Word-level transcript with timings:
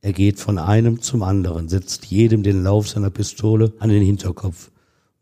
Er 0.00 0.12
geht 0.12 0.38
von 0.38 0.58
einem 0.58 1.02
zum 1.02 1.24
anderen, 1.24 1.68
setzt 1.68 2.06
jedem 2.06 2.44
den 2.44 2.62
Lauf 2.62 2.88
seiner 2.88 3.10
Pistole 3.10 3.72
an 3.80 3.88
den 3.88 4.02
Hinterkopf. 4.02 4.70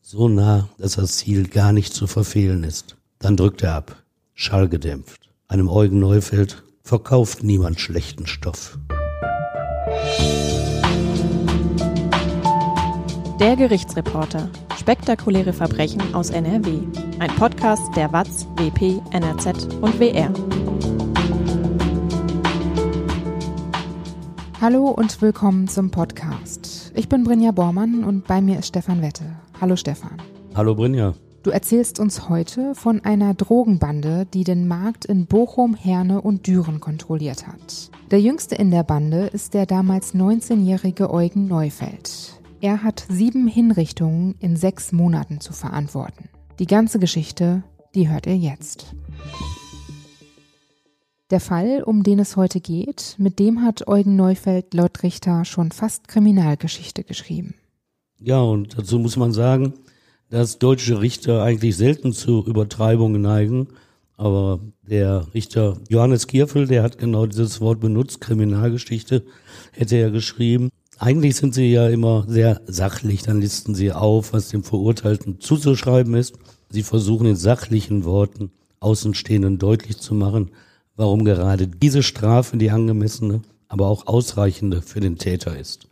So 0.02 0.28
nah, 0.28 0.68
dass 0.76 0.96
das 0.96 1.16
Ziel 1.16 1.48
gar 1.48 1.72
nicht 1.72 1.94
zu 1.94 2.06
verfehlen 2.06 2.62
ist. 2.62 2.96
Dann 3.18 3.38
drückt 3.38 3.62
er 3.62 3.74
ab, 3.74 4.02
schallgedämpft. 4.34 5.30
Einem 5.48 5.70
Eugen 5.70 5.98
Neufeld 5.98 6.62
verkauft 6.82 7.42
niemand 7.42 7.80
schlechten 7.80 8.26
Stoff. 8.26 8.78
Der 13.40 13.56
Gerichtsreporter. 13.56 14.50
Spektakuläre 14.78 15.54
Verbrechen 15.54 16.14
aus 16.14 16.28
NRW. 16.28 16.80
Ein 17.18 17.34
Podcast 17.36 17.96
der 17.96 18.12
WAZ, 18.12 18.46
WP, 18.56 19.00
NRZ 19.10 19.74
und 19.80 19.98
WR. 19.98 20.32
Hallo 24.68 24.88
und 24.88 25.22
willkommen 25.22 25.68
zum 25.68 25.92
Podcast. 25.92 26.90
Ich 26.96 27.08
bin 27.08 27.22
Brinja 27.22 27.52
Bormann 27.52 28.02
und 28.02 28.26
bei 28.26 28.40
mir 28.40 28.58
ist 28.58 28.66
Stefan 28.66 29.00
Wette. 29.00 29.22
Hallo 29.60 29.76
Stefan. 29.76 30.20
Hallo 30.56 30.74
Brinja. 30.74 31.14
Du 31.44 31.50
erzählst 31.50 32.00
uns 32.00 32.28
heute 32.28 32.74
von 32.74 33.04
einer 33.04 33.32
Drogenbande, 33.34 34.26
die 34.26 34.42
den 34.42 34.66
Markt 34.66 35.04
in 35.04 35.26
Bochum, 35.26 35.76
Herne 35.76 36.20
und 36.20 36.48
Düren 36.48 36.80
kontrolliert 36.80 37.46
hat. 37.46 37.92
Der 38.10 38.20
jüngste 38.20 38.56
in 38.56 38.72
der 38.72 38.82
Bande 38.82 39.26
ist 39.26 39.54
der 39.54 39.66
damals 39.66 40.16
19-jährige 40.16 41.12
Eugen 41.12 41.46
Neufeld. 41.46 42.32
Er 42.60 42.82
hat 42.82 43.06
sieben 43.08 43.46
Hinrichtungen 43.46 44.34
in 44.40 44.56
sechs 44.56 44.90
Monaten 44.90 45.38
zu 45.38 45.52
verantworten. 45.52 46.28
Die 46.58 46.66
ganze 46.66 46.98
Geschichte, 46.98 47.62
die 47.94 48.08
hört 48.08 48.26
ihr 48.26 48.36
jetzt. 48.36 48.96
Der 51.32 51.40
Fall, 51.40 51.82
um 51.84 52.04
den 52.04 52.20
es 52.20 52.36
heute 52.36 52.60
geht, 52.60 53.16
mit 53.18 53.40
dem 53.40 53.62
hat 53.62 53.88
Eugen 53.88 54.14
Neufeld 54.14 54.72
laut 54.74 55.02
Richter 55.02 55.44
schon 55.44 55.72
fast 55.72 56.06
Kriminalgeschichte 56.06 57.02
geschrieben. 57.02 57.56
Ja, 58.20 58.40
und 58.40 58.78
dazu 58.78 59.00
muss 59.00 59.16
man 59.16 59.32
sagen, 59.32 59.74
dass 60.30 60.60
deutsche 60.60 61.00
Richter 61.00 61.42
eigentlich 61.42 61.76
selten 61.76 62.12
zu 62.12 62.44
Übertreibungen 62.46 63.22
neigen. 63.22 63.66
Aber 64.16 64.60
der 64.88 65.26
Richter 65.34 65.78
Johannes 65.88 66.28
Kierfel, 66.28 66.68
der 66.68 66.84
hat 66.84 66.96
genau 66.98 67.26
dieses 67.26 67.60
Wort 67.60 67.80
benutzt, 67.80 68.20
Kriminalgeschichte, 68.20 69.24
hätte 69.72 69.96
er 69.96 70.12
geschrieben. 70.12 70.70
Eigentlich 70.98 71.34
sind 71.34 71.54
sie 71.54 71.72
ja 71.72 71.88
immer 71.88 72.24
sehr 72.28 72.60
sachlich, 72.66 73.22
dann 73.22 73.40
listen 73.40 73.74
sie 73.74 73.90
auf, 73.90 74.32
was 74.32 74.50
dem 74.50 74.62
Verurteilten 74.62 75.40
zuzuschreiben 75.40 76.14
ist. 76.14 76.38
Sie 76.70 76.84
versuchen 76.84 77.26
in 77.26 77.36
sachlichen 77.36 78.04
Worten 78.04 78.52
Außenstehenden 78.78 79.58
deutlich 79.58 79.98
zu 79.98 80.14
machen, 80.14 80.52
warum 80.96 81.24
gerade 81.24 81.68
diese 81.68 82.02
Strafe 82.02 82.56
die 82.56 82.70
angemessene, 82.70 83.42
aber 83.68 83.86
auch 83.86 84.06
ausreichende 84.06 84.82
für 84.82 85.00
den 85.00 85.18
Täter 85.18 85.58
ist. 85.58 85.88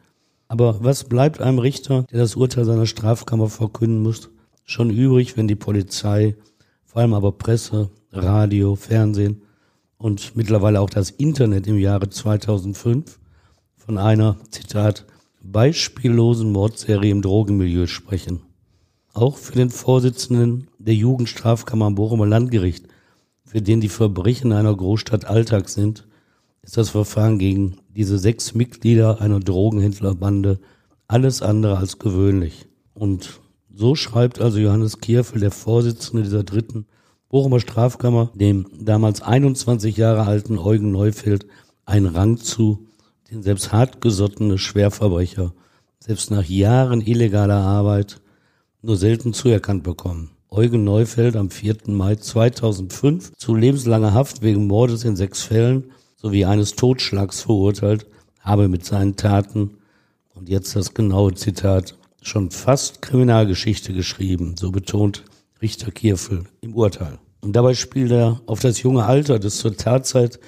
Aber 0.48 0.82
was 0.82 1.04
bleibt 1.04 1.40
einem 1.40 1.58
Richter, 1.58 2.04
der 2.10 2.20
das 2.20 2.36
Urteil 2.36 2.64
seiner 2.64 2.86
Strafkammer 2.86 3.48
verkünden 3.48 4.02
muss, 4.02 4.30
schon 4.64 4.90
übrig, 4.90 5.36
wenn 5.36 5.48
die 5.48 5.56
Polizei, 5.56 6.36
vor 6.84 7.02
allem 7.02 7.14
aber 7.14 7.32
Presse, 7.32 7.90
Radio, 8.12 8.76
Fernsehen 8.76 9.42
und 9.98 10.36
mittlerweile 10.36 10.80
auch 10.80 10.90
das 10.90 11.10
Internet 11.10 11.66
im 11.66 11.78
Jahre 11.78 12.08
2005 12.08 13.18
von 13.76 13.98
einer, 13.98 14.36
Zitat, 14.50 15.04
beispiellosen 15.42 16.52
Mordserie 16.52 17.10
im 17.10 17.20
Drogenmilieu 17.20 17.86
sprechen. 17.86 18.40
Auch 19.12 19.36
für 19.36 19.54
den 19.54 19.70
Vorsitzenden 19.70 20.68
der 20.78 20.94
Jugendstrafkammer 20.94 21.86
am 21.86 21.94
Bochumer 21.94 22.26
Landgericht 22.26 22.86
für 23.54 23.62
den 23.62 23.80
die 23.80 23.88
Verbrechen 23.88 24.50
einer 24.50 24.74
Großstadt 24.74 25.26
Alltag 25.26 25.68
sind, 25.68 26.08
ist 26.62 26.76
das 26.76 26.90
Verfahren 26.90 27.38
gegen 27.38 27.76
diese 27.88 28.18
sechs 28.18 28.52
Mitglieder 28.52 29.20
einer 29.20 29.38
Drogenhändlerbande 29.38 30.58
alles 31.06 31.40
andere 31.40 31.76
als 31.76 32.00
gewöhnlich. 32.00 32.66
Und 32.94 33.38
so 33.72 33.94
schreibt 33.94 34.40
also 34.40 34.58
Johannes 34.58 34.98
Kierfel, 34.98 35.38
der 35.38 35.52
Vorsitzende 35.52 36.24
dieser 36.24 36.42
dritten 36.42 36.86
Bochumer 37.28 37.60
Strafkammer, 37.60 38.32
dem 38.34 38.66
damals 38.76 39.22
21 39.22 39.96
Jahre 39.96 40.26
alten 40.26 40.58
Eugen 40.58 40.90
Neufeld 40.90 41.46
einen 41.86 42.06
Rang 42.06 42.38
zu, 42.38 42.88
den 43.30 43.44
selbst 43.44 43.70
hartgesottene 43.70 44.58
Schwerverbrecher, 44.58 45.54
selbst 46.00 46.32
nach 46.32 46.44
Jahren 46.44 47.00
illegaler 47.00 47.60
Arbeit, 47.60 48.20
nur 48.82 48.96
selten 48.96 49.32
zuerkannt 49.32 49.84
bekommen. 49.84 50.33
Eugen 50.56 50.84
Neufeld 50.84 51.34
am 51.34 51.50
4. 51.50 51.78
Mai 51.88 52.14
2005 52.14 53.32
zu 53.36 53.56
lebenslanger 53.56 54.14
Haft 54.14 54.40
wegen 54.40 54.68
Mordes 54.68 55.02
in 55.02 55.16
sechs 55.16 55.42
Fällen 55.42 55.90
sowie 56.14 56.44
eines 56.44 56.76
Totschlags 56.76 57.40
verurteilt, 57.40 58.06
habe 58.38 58.68
mit 58.68 58.84
seinen 58.84 59.16
Taten, 59.16 59.78
und 60.32 60.48
jetzt 60.48 60.76
das 60.76 60.94
genaue 60.94 61.34
Zitat, 61.34 61.98
schon 62.22 62.52
fast 62.52 63.02
Kriminalgeschichte 63.02 63.92
geschrieben, 63.92 64.54
so 64.56 64.70
betont 64.70 65.24
Richter 65.60 65.90
Kierfel 65.90 66.44
im 66.60 66.76
Urteil. 66.76 67.18
Und 67.40 67.56
dabei 67.56 67.74
spielt 67.74 68.12
er 68.12 68.40
auf 68.46 68.60
das 68.60 68.80
junge 68.80 69.06
Alter 69.06 69.40
des 69.40 69.58
zur 69.58 69.76
Tatzeit 69.76 70.38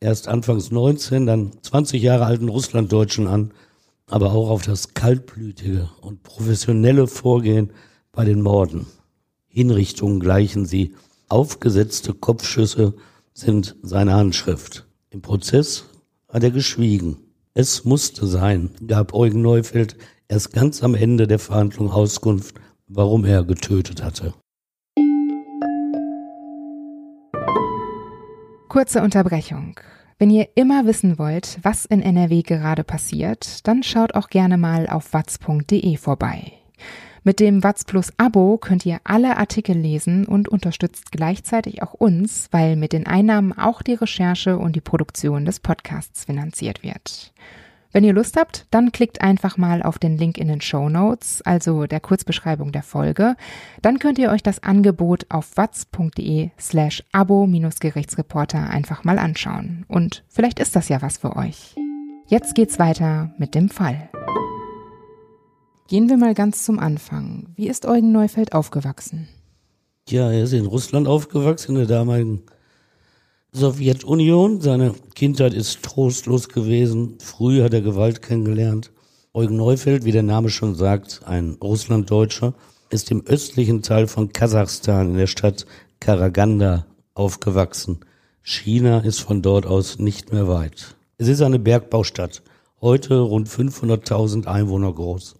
erst 0.00 0.28
anfangs 0.28 0.70
19, 0.70 1.24
dann 1.24 1.52
20 1.62 2.02
Jahre 2.02 2.26
alten 2.26 2.50
Russlanddeutschen 2.50 3.26
an, 3.26 3.52
aber 4.06 4.32
auch 4.32 4.50
auf 4.50 4.64
das 4.64 4.92
kaltblütige 4.92 5.88
und 6.02 6.22
professionelle 6.24 7.06
Vorgehen 7.06 7.70
bei 8.12 8.26
den 8.26 8.42
Morden. 8.42 8.84
Hinrichtungen 9.56 10.20
gleichen 10.20 10.66
sie. 10.66 10.94
Aufgesetzte 11.30 12.12
Kopfschüsse 12.12 12.92
sind 13.32 13.74
seine 13.82 14.12
Handschrift. 14.12 14.86
Im 15.08 15.22
Prozess 15.22 15.86
hat 16.28 16.44
er 16.44 16.50
geschwiegen. 16.50 17.16
Es 17.54 17.86
musste 17.86 18.26
sein, 18.26 18.72
gab 18.86 19.14
Eugen 19.14 19.40
Neufeld 19.40 19.96
erst 20.28 20.52
ganz 20.52 20.82
am 20.82 20.94
Ende 20.94 21.26
der 21.26 21.38
Verhandlung 21.38 21.90
Auskunft, 21.90 22.56
warum 22.86 23.24
er 23.24 23.44
getötet 23.44 24.04
hatte. 24.04 24.34
Kurze 28.68 29.00
Unterbrechung. 29.00 29.80
Wenn 30.18 30.28
ihr 30.28 30.48
immer 30.54 30.84
wissen 30.84 31.18
wollt, 31.18 31.58
was 31.62 31.86
in 31.86 32.02
NRW 32.02 32.42
gerade 32.42 32.84
passiert, 32.84 33.66
dann 33.66 33.82
schaut 33.82 34.14
auch 34.14 34.28
gerne 34.28 34.58
mal 34.58 34.86
auf 34.86 35.14
watz.de 35.14 35.96
vorbei. 35.96 36.52
Mit 37.26 37.40
dem 37.40 37.64
Watz 37.64 37.82
Plus 37.82 38.12
Abo 38.18 38.56
könnt 38.56 38.86
ihr 38.86 39.00
alle 39.02 39.36
Artikel 39.36 39.76
lesen 39.76 40.26
und 40.26 40.48
unterstützt 40.48 41.10
gleichzeitig 41.10 41.82
auch 41.82 41.92
uns, 41.92 42.46
weil 42.52 42.76
mit 42.76 42.92
den 42.92 43.04
Einnahmen 43.04 43.52
auch 43.52 43.82
die 43.82 43.94
Recherche 43.94 44.56
und 44.58 44.76
die 44.76 44.80
Produktion 44.80 45.44
des 45.44 45.58
Podcasts 45.58 46.26
finanziert 46.26 46.84
wird. 46.84 47.32
Wenn 47.90 48.04
ihr 48.04 48.12
Lust 48.12 48.36
habt, 48.36 48.68
dann 48.70 48.92
klickt 48.92 49.22
einfach 49.22 49.56
mal 49.56 49.82
auf 49.82 49.98
den 49.98 50.16
Link 50.16 50.38
in 50.38 50.46
den 50.46 50.60
Show 50.60 50.88
Notes, 50.88 51.42
also 51.42 51.86
der 51.86 51.98
Kurzbeschreibung 51.98 52.70
der 52.70 52.84
Folge. 52.84 53.34
Dann 53.82 53.98
könnt 53.98 54.20
ihr 54.20 54.30
euch 54.30 54.44
das 54.44 54.62
Angebot 54.62 55.26
auf 55.28 55.56
watz.de 55.56 56.50
slash 56.60 57.02
abo-gerichtsreporter 57.10 58.70
einfach 58.70 59.02
mal 59.02 59.18
anschauen. 59.18 59.84
Und 59.88 60.22
vielleicht 60.28 60.60
ist 60.60 60.76
das 60.76 60.88
ja 60.88 61.02
was 61.02 61.18
für 61.18 61.34
euch. 61.34 61.74
Jetzt 62.28 62.54
geht's 62.54 62.78
weiter 62.78 63.32
mit 63.36 63.56
dem 63.56 63.68
Fall. 63.68 64.10
Gehen 65.88 66.08
wir 66.08 66.16
mal 66.16 66.34
ganz 66.34 66.64
zum 66.64 66.80
Anfang. 66.80 67.46
Wie 67.54 67.68
ist 67.68 67.86
Eugen 67.86 68.10
Neufeld 68.10 68.52
aufgewachsen? 68.54 69.28
Ja, 70.08 70.32
er 70.32 70.42
ist 70.42 70.52
in 70.52 70.66
Russland 70.66 71.06
aufgewachsen, 71.06 71.76
in 71.76 71.86
der 71.86 71.98
damaligen 71.98 72.42
Sowjetunion. 73.52 74.60
Seine 74.60 74.94
Kindheit 75.14 75.54
ist 75.54 75.84
trostlos 75.84 76.48
gewesen. 76.48 77.18
Früh 77.20 77.62
hat 77.62 77.72
er 77.72 77.82
Gewalt 77.82 78.20
kennengelernt. 78.20 78.90
Eugen 79.32 79.54
Neufeld, 79.54 80.04
wie 80.04 80.10
der 80.10 80.24
Name 80.24 80.50
schon 80.50 80.74
sagt, 80.74 81.20
ein 81.24 81.56
Russlanddeutscher, 81.62 82.54
ist 82.90 83.12
im 83.12 83.24
östlichen 83.24 83.82
Teil 83.82 84.08
von 84.08 84.32
Kasachstan 84.32 85.10
in 85.10 85.16
der 85.18 85.28
Stadt 85.28 85.66
Karaganda 86.00 86.84
aufgewachsen. 87.14 88.00
China 88.42 88.98
ist 88.98 89.20
von 89.20 89.40
dort 89.40 89.66
aus 89.66 90.00
nicht 90.00 90.32
mehr 90.32 90.48
weit. 90.48 90.96
Es 91.16 91.28
ist 91.28 91.42
eine 91.42 91.60
Bergbaustadt, 91.60 92.42
heute 92.80 93.20
rund 93.20 93.48
500.000 93.48 94.46
Einwohner 94.46 94.92
groß. 94.92 95.36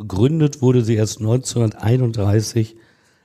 Gegründet 0.00 0.62
wurde 0.62 0.82
sie 0.82 0.94
erst 0.94 1.18
1931, 1.18 2.74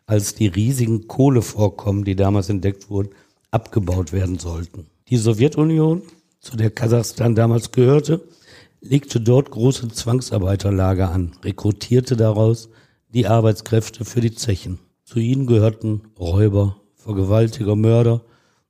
als 0.08 0.36
die 0.36 0.48
riesigen 0.48 1.08
Kohlevorkommen, 1.08 2.04
die 2.04 2.18
damals 2.18 2.50
entdeckt 2.50 2.90
wurden, 2.90 3.12
abgebaut 3.50 4.12
werden 4.12 4.40
sollten. 4.40 4.88
Die 5.08 5.16
Sowjetunion, 5.16 6.02
zu 6.42 6.58
der 6.58 6.72
Kasachstan 6.72 7.34
damals 7.34 7.72
gehörte, 7.72 8.28
legte 8.82 9.22
dort 9.22 9.52
große 9.52 9.88
Zwangsarbeiterlager 9.88 11.12
an, 11.12 11.32
rekrutierte 11.46 12.18
daraus 12.18 12.68
die 13.08 13.26
Arbeitskräfte 13.26 14.04
für 14.04 14.20
die 14.20 14.36
Zechen. 14.36 14.80
Zu 15.06 15.20
ihnen 15.20 15.48
gehörten 15.48 16.02
Räuber, 16.20 16.76
Vergewaltiger, 16.96 17.78
Mörder, 17.78 18.26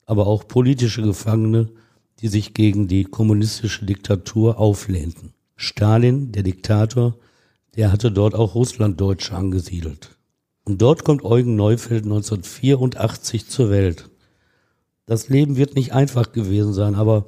aber 0.06 0.28
auch 0.28 0.48
politische 0.48 1.02
Gefangene, 1.02 1.72
die 2.20 2.28
sich 2.28 2.54
gegen 2.54 2.88
die 2.88 3.06
kommunistische 3.06 3.84
Diktatur 3.84 4.60
auflehnten. 4.60 5.34
Stalin, 5.56 6.32
der 6.32 6.44
Diktator, 6.44 7.16
der 7.76 7.92
hatte 7.92 8.12
dort 8.12 8.36
auch 8.36 8.56
Russlanddeutsche 8.56 9.36
angesiedelt. 9.36 10.18
Und 10.64 10.82
dort 10.82 11.04
kommt 11.04 11.24
Eugen 11.24 11.56
Neufeld 11.56 12.04
1984 12.06 13.48
zur 13.48 13.70
Welt. 13.70 14.10
Das 15.06 15.30
Leben 15.30 15.58
wird 15.58 15.76
nicht 15.76 15.94
einfach 15.94 16.32
gewesen 16.32 16.74
sein, 16.74 16.96
aber 16.96 17.28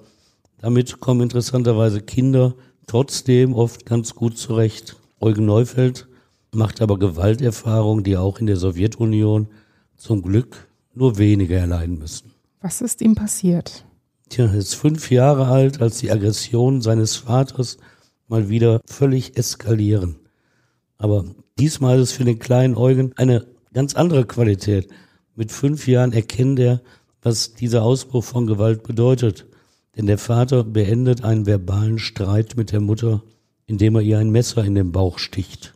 Damit 0.60 1.00
kommen 1.00 1.22
interessanterweise 1.22 2.02
Kinder 2.02 2.56
trotzdem 2.88 3.54
oft 3.54 3.86
ganz 3.86 4.16
gut 4.16 4.38
zurecht. 4.38 4.96
Eugen 5.20 5.46
Neufeld 5.46 6.08
macht 6.54 6.82
aber 6.82 6.98
Gewalterfahrungen, 6.98 8.04
die 8.04 8.18
auch 8.18 8.40
in 8.40 8.48
der 8.48 8.58
Sowjetunion 8.58 9.48
zum 9.96 10.22
Glück 10.24 10.68
nur 10.94 11.18
wenige 11.18 11.56
erleiden 11.56 12.00
müssen. 12.00 12.32
Was 12.62 12.82
ist 12.82 13.02
ihm 13.02 13.14
passiert? 13.14 13.86
Tja, 14.30 14.46
er 14.46 14.56
ist 14.56 14.74
fünf 14.74 15.12
Jahre 15.12 15.48
alt, 15.48 15.80
als 15.82 16.00
die 16.00 16.12
Aggressionen 16.12 16.82
seines 16.82 17.16
Vaters 17.16 17.78
mal 18.28 18.50
wieder 18.50 18.82
völlig 18.86 19.38
eskalieren. 19.38 20.18
Aber 20.98 21.26
diesmal 21.60 22.00
ist 22.00 22.10
es 22.10 22.16
für 22.16 22.26
den 22.26 22.40
kleinen 22.40 22.76
Eugen 22.76 23.14
eine 23.18 23.46
ganz 23.74 23.96
andere 23.96 24.26
Qualität. 24.26 24.90
Mit 25.36 25.52
fünf 25.52 25.88
Jahren 25.88 26.14
erkennt 26.14 26.60
er, 26.60 26.82
was 27.22 27.54
dieser 27.54 27.84
Ausbruch 27.84 28.24
von 28.24 28.48
Gewalt 28.48 28.84
bedeutet. 28.84 29.46
Denn 29.96 30.06
der 30.06 30.18
Vater 30.18 30.64
beendet 30.64 31.24
einen 31.24 31.46
verbalen 31.46 32.00
Streit 32.00 32.56
mit 32.56 32.72
der 32.72 32.82
Mutter, 32.82 33.24
indem 33.66 33.96
er 33.96 34.02
ihr 34.02 34.20
ein 34.20 34.30
Messer 34.30 34.64
in 34.64 34.76
den 34.76 34.92
Bauch 34.92 35.20
sticht. 35.20 35.74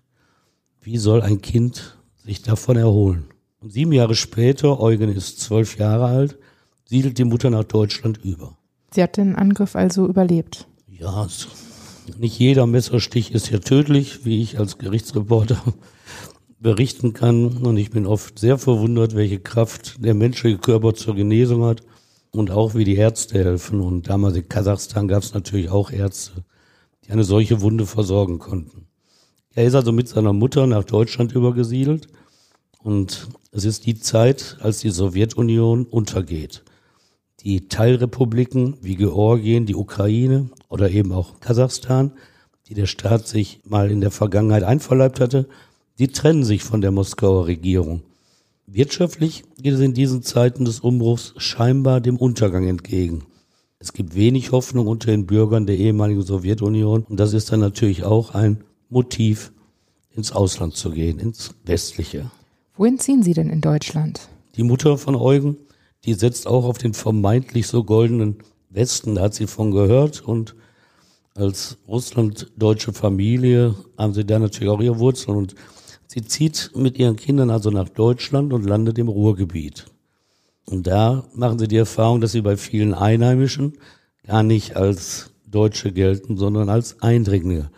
Wie 0.81 0.97
soll 0.97 1.21
ein 1.21 1.41
Kind 1.41 1.97
sich 2.17 2.41
davon 2.41 2.77
erholen? 2.77 3.25
Und 3.59 3.71
sieben 3.71 3.91
Jahre 3.91 4.15
später, 4.15 4.79
Eugen 4.79 5.15
ist 5.15 5.39
zwölf 5.39 5.77
Jahre 5.77 6.05
alt, 6.05 6.37
siedelt 6.85 7.17
die 7.19 7.23
Mutter 7.23 7.49
nach 7.49 7.63
Deutschland 7.63 8.19
über. 8.23 8.57
Sie 8.93 9.03
hat 9.03 9.17
den 9.17 9.35
Angriff 9.35 9.75
also 9.75 10.07
überlebt. 10.07 10.67
Ja, 10.87 11.27
nicht 12.19 12.37
jeder 12.39 12.65
Messerstich 12.67 13.33
ist 13.33 13.49
ja 13.49 13.59
tödlich, 13.59 14.25
wie 14.25 14.41
ich 14.41 14.59
als 14.59 14.77
Gerichtsreporter 14.77 15.61
berichten 16.59 17.13
kann. 17.13 17.57
Und 17.57 17.77
ich 17.77 17.91
bin 17.91 18.05
oft 18.05 18.39
sehr 18.39 18.57
verwundert, 18.57 19.15
welche 19.15 19.39
Kraft 19.39 20.03
der 20.03 20.13
menschliche 20.13 20.57
Körper 20.57 20.93
zur 20.93 21.15
Genesung 21.15 21.63
hat 21.63 21.81
und 22.31 22.51
auch 22.51 22.75
wie 22.75 22.83
die 22.83 22.95
Ärzte 22.95 23.39
helfen. 23.39 23.81
Und 23.81 24.09
damals 24.09 24.35
in 24.35 24.47
Kasachstan 24.47 25.07
gab 25.07 25.23
es 25.23 25.33
natürlich 25.33 25.69
auch 25.69 25.91
Ärzte, 25.91 26.43
die 27.05 27.11
eine 27.11 27.23
solche 27.23 27.61
Wunde 27.61 27.85
versorgen 27.85 28.39
konnten. 28.39 28.87
Er 29.53 29.65
ist 29.65 29.75
also 29.75 29.91
mit 29.91 30.07
seiner 30.07 30.33
Mutter 30.33 30.65
nach 30.65 30.85
Deutschland 30.85 31.33
übergesiedelt 31.33 32.07
und 32.79 33.27
es 33.51 33.65
ist 33.65 33.85
die 33.85 33.99
Zeit, 33.99 34.57
als 34.61 34.79
die 34.79 34.91
Sowjetunion 34.91 35.85
untergeht. 35.85 36.63
Die 37.43 37.67
Teilrepubliken 37.67 38.77
wie 38.81 38.95
Georgien, 38.95 39.65
die 39.65 39.75
Ukraine 39.75 40.49
oder 40.69 40.91
eben 40.91 41.11
auch 41.11 41.39
Kasachstan, 41.39 42.11
die 42.67 42.75
der 42.75 42.85
Staat 42.85 43.27
sich 43.27 43.61
mal 43.67 43.89
in 43.89 43.99
der 43.99 44.11
Vergangenheit 44.11 44.63
einverleibt 44.63 45.19
hatte, 45.19 45.47
die 45.97 46.09
trennen 46.09 46.43
sich 46.43 46.63
von 46.63 46.81
der 46.81 46.91
Moskauer 46.91 47.47
Regierung. 47.47 48.03
Wirtschaftlich 48.67 49.43
geht 49.57 49.73
es 49.73 49.79
in 49.79 49.93
diesen 49.93 50.21
Zeiten 50.21 50.65
des 50.65 50.79
Umbruchs 50.79 51.33
scheinbar 51.37 51.99
dem 51.99 52.17
Untergang 52.17 52.67
entgegen. 52.67 53.23
Es 53.79 53.91
gibt 53.93 54.15
wenig 54.15 54.51
Hoffnung 54.51 54.85
unter 54.85 55.07
den 55.07 55.25
Bürgern 55.25 55.65
der 55.65 55.77
ehemaligen 55.77 56.21
Sowjetunion 56.21 57.03
und 57.09 57.19
das 57.19 57.33
ist 57.33 57.51
dann 57.51 57.59
natürlich 57.59 58.03
auch 58.03 58.35
ein 58.35 58.63
Motiv, 58.89 59.51
ins 60.13 60.31
Ausland 60.31 60.75
zu 60.75 60.91
gehen, 60.91 61.19
ins 61.19 61.55
Westliche. 61.63 62.29
Wohin 62.75 62.99
ziehen 62.99 63.23
Sie 63.23 63.33
denn 63.33 63.49
in 63.49 63.61
Deutschland? 63.61 64.29
Die 64.55 64.63
Mutter 64.63 64.97
von 64.97 65.15
Eugen, 65.15 65.57
die 66.05 66.13
setzt 66.13 66.47
auch 66.47 66.65
auf 66.65 66.77
den 66.77 66.93
vermeintlich 66.93 67.67
so 67.67 67.83
goldenen 67.83 68.37
Westen, 68.69 69.15
da 69.15 69.23
hat 69.23 69.33
sie 69.33 69.47
von 69.47 69.71
gehört 69.71 70.21
und 70.21 70.55
als 71.35 71.77
russlanddeutsche 71.87 72.93
Familie 72.93 73.75
haben 73.97 74.13
sie 74.13 74.25
da 74.25 74.39
natürlich 74.39 74.69
auch 74.69 74.81
ihre 74.81 74.99
Wurzeln 74.99 75.37
und 75.37 75.55
sie 76.07 76.23
zieht 76.23 76.71
mit 76.75 76.97
ihren 76.97 77.15
Kindern 77.15 77.49
also 77.49 77.69
nach 77.69 77.89
Deutschland 77.89 78.51
und 78.53 78.65
landet 78.65 78.97
im 78.97 79.07
Ruhrgebiet. 79.07 79.85
Und 80.65 80.87
da 80.87 81.25
machen 81.33 81.59
sie 81.59 81.67
die 81.67 81.77
Erfahrung, 81.77 82.21
dass 82.21 82.33
sie 82.33 82.41
bei 82.41 82.57
vielen 82.57 82.93
Einheimischen 82.93 83.77
gar 84.25 84.43
nicht 84.43 84.75
als 84.75 85.31
Deutsche 85.45 85.91
gelten, 85.91 86.37
sondern 86.37 86.69
als 86.69 87.01
Eindringlinge. 87.01 87.71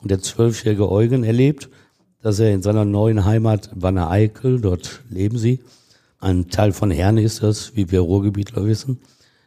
Und 0.00 0.10
der 0.10 0.20
zwölfjährige 0.20 0.90
Eugen 0.90 1.24
erlebt, 1.24 1.68
dass 2.22 2.38
er 2.38 2.52
in 2.52 2.62
seiner 2.62 2.84
neuen 2.84 3.24
Heimat 3.24 3.70
Wanne 3.74 4.08
Eickel, 4.08 4.60
dort 4.60 5.02
leben 5.08 5.38
sie, 5.38 5.60
ein 6.26 6.48
Teil 6.48 6.72
von 6.72 6.90
Herne 6.90 7.22
ist 7.22 7.42
das, 7.42 7.76
wie 7.76 7.90
wir 7.92 8.00
Ruhrgebietler 8.00 8.66
wissen, 8.66 8.98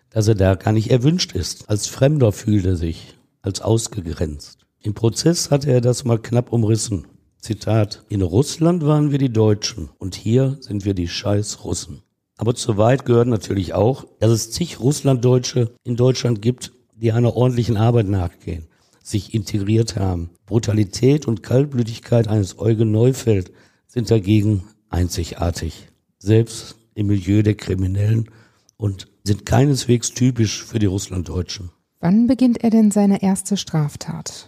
dass 0.09 0.29
er 0.29 0.35
da 0.35 0.55
gar 0.55 0.71
nicht 0.71 0.89
erwünscht 0.89 1.33
ist. 1.33 1.69
Als 1.69 1.87
Fremder 1.87 2.31
fühlt 2.31 2.65
er 2.65 2.77
sich, 2.77 3.15
als 3.41 3.59
ausgegrenzt. 3.61 4.65
Im 4.81 4.93
Prozess 4.93 5.51
hatte 5.51 5.71
er 5.71 5.81
das 5.81 6.05
mal 6.05 6.19
knapp 6.19 6.53
umrissen. 6.53 7.05
Zitat, 7.41 8.05
in 8.07 8.21
Russland 8.21 8.85
waren 8.85 9.11
wir 9.11 9.17
die 9.17 9.31
Deutschen 9.31 9.89
und 9.97 10.15
hier 10.15 10.57
sind 10.61 10.85
wir 10.85 10.93
die 10.93 11.09
scheiß 11.09 11.65
Russen. 11.65 12.01
Aber 12.37 12.55
zu 12.55 12.77
weit 12.77 13.05
gehört 13.05 13.27
natürlich 13.27 13.73
auch, 13.73 14.05
dass 14.19 14.31
es 14.31 14.51
zig 14.51 14.79
Russlanddeutsche 14.79 15.71
in 15.83 15.97
Deutschland 15.97 16.41
gibt, 16.41 16.71
die 16.95 17.11
einer 17.11 17.35
ordentlichen 17.35 17.75
Arbeit 17.75 18.07
nachgehen 18.07 18.69
sich 19.01 19.33
integriert 19.33 19.95
haben. 19.95 20.29
Brutalität 20.45 21.27
und 21.27 21.41
Kaltblütigkeit 21.41 22.27
eines 22.27 22.59
Eugen 22.59 22.91
Neufeld 22.91 23.51
sind 23.87 24.11
dagegen 24.11 24.63
einzigartig, 24.89 25.88
selbst 26.19 26.75
im 26.95 27.07
Milieu 27.07 27.41
der 27.41 27.55
Kriminellen 27.55 28.29
und 28.77 29.07
sind 29.23 29.45
keineswegs 29.45 30.11
typisch 30.11 30.63
für 30.63 30.79
die 30.79 30.85
Russlanddeutschen. 30.85 31.71
Wann 31.99 32.27
beginnt 32.27 32.63
er 32.63 32.69
denn 32.69 32.91
seine 32.91 33.21
erste 33.21 33.57
Straftat? 33.57 34.47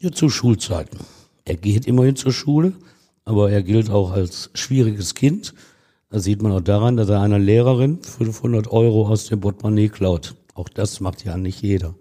Ja, 0.00 0.12
zu 0.12 0.30
Schulzeiten. 0.30 1.00
Er 1.44 1.56
geht 1.56 1.86
immerhin 1.86 2.16
zur 2.16 2.32
Schule, 2.32 2.72
aber 3.24 3.50
er 3.50 3.62
gilt 3.62 3.90
auch 3.90 4.12
als 4.12 4.50
schwieriges 4.54 5.14
Kind. 5.14 5.54
Das 6.08 6.24
sieht 6.24 6.42
man 6.42 6.52
auch 6.52 6.60
daran, 6.60 6.96
dass 6.96 7.08
er 7.08 7.20
einer 7.20 7.38
Lehrerin 7.38 8.02
500 8.02 8.70
Euro 8.70 9.08
aus 9.08 9.26
dem 9.26 9.40
Portemonnaie 9.40 9.88
klaut. 9.88 10.34
Auch 10.54 10.68
das 10.68 11.00
macht 11.00 11.24
ja 11.24 11.36
nicht 11.36 11.62
jeder. 11.62 11.94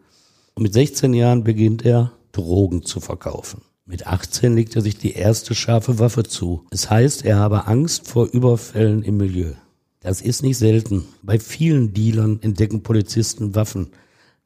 Und 0.56 0.64
mit 0.64 0.74
16 0.74 1.14
Jahren 1.14 1.44
beginnt 1.44 1.86
er, 1.86 2.12
Drogen 2.32 2.84
zu 2.84 3.00
verkaufen. 3.00 3.62
Mit 3.90 4.06
18 4.06 4.54
legt 4.54 4.76
er 4.76 4.84
sich 4.84 5.00
die 5.00 5.14
erste 5.14 5.56
scharfe 5.56 5.98
Waffe 5.98 6.22
zu. 6.22 6.64
Es 6.70 6.92
heißt, 6.92 7.26
er 7.26 7.38
habe 7.38 7.66
Angst 7.66 8.08
vor 8.08 8.28
Überfällen 8.28 9.02
im 9.02 9.18
Milieu. 9.18 9.54
Das 10.00 10.22
ist 10.22 10.44
nicht 10.44 10.60
selten. 10.60 11.06
Bei 11.24 11.40
vielen 11.40 11.92
Dealern 11.92 12.38
entdecken 12.44 12.84
Polizisten 12.84 13.56
Waffen. 13.56 13.88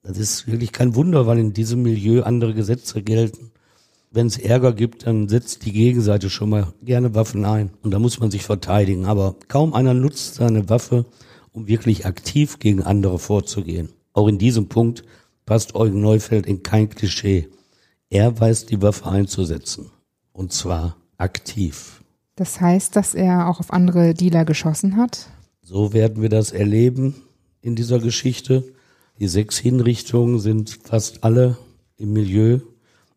Das 0.02 0.18
ist 0.18 0.48
wirklich 0.48 0.72
kein 0.72 0.96
Wunder, 0.96 1.28
weil 1.28 1.40
in 1.40 1.52
diesem 1.52 1.82
Milieu 1.82 2.24
andere 2.24 2.54
Gesetze 2.54 3.04
gelten. 3.04 3.52
Wenn 4.12 4.28
es 4.28 4.38
Ärger 4.38 4.72
gibt, 4.72 5.06
dann 5.08 5.28
setzt 5.28 5.66
die 5.66 5.74
Gegenseite 5.74 6.30
schon 6.30 6.50
mal 6.50 6.72
gerne 6.82 7.14
Waffen 7.14 7.44
ein. 7.44 7.72
Und 7.82 7.92
da 7.92 8.00
muss 8.00 8.22
man 8.22 8.32
sich 8.32 8.44
verteidigen. 8.44 9.08
Aber 9.08 9.36
kaum 9.50 9.74
einer 9.74 9.94
nutzt 9.94 10.36
seine 10.36 10.70
Waffe, 10.70 11.06
um 11.52 11.68
wirklich 11.68 12.06
aktiv 12.06 12.60
gegen 12.60 12.82
andere 12.82 13.20
vorzugehen. 13.20 13.90
Auch 14.14 14.30
in 14.30 14.38
diesem 14.38 14.70
Punkt 14.70 15.04
passt 15.46 15.76
Eugen 15.76 16.00
Neufeld 16.00 16.46
in 16.46 16.64
kein 16.64 16.88
Klischee. 16.88 17.50
Er 18.14 18.40
weiß 18.40 18.68
die 18.68 18.80
Waffe 18.80 19.10
einzusetzen. 19.10 19.90
Und 20.34 20.54
zwar 20.54 20.98
aktiv. 21.18 22.04
Das 22.36 22.62
heißt, 22.62 22.96
dass 22.96 23.16
er 23.16 23.50
auch 23.50 23.60
auf 23.60 23.74
andere 23.74 24.14
Dealer 24.14 24.46
geschossen 24.46 24.98
hat? 24.98 25.30
So 25.64 25.94
werden 25.94 26.22
wir 26.22 26.30
das 26.30 26.52
erleben 26.52 27.16
in 27.62 27.76
dieser 27.76 27.98
Geschichte. 27.98 28.72
Die 29.18 29.28
sechs 29.28 29.58
Hinrichtungen 29.58 30.40
sind 30.40 30.80
fast 30.84 31.24
alle 31.24 31.58
im 31.98 32.14
Milieu 32.14 32.60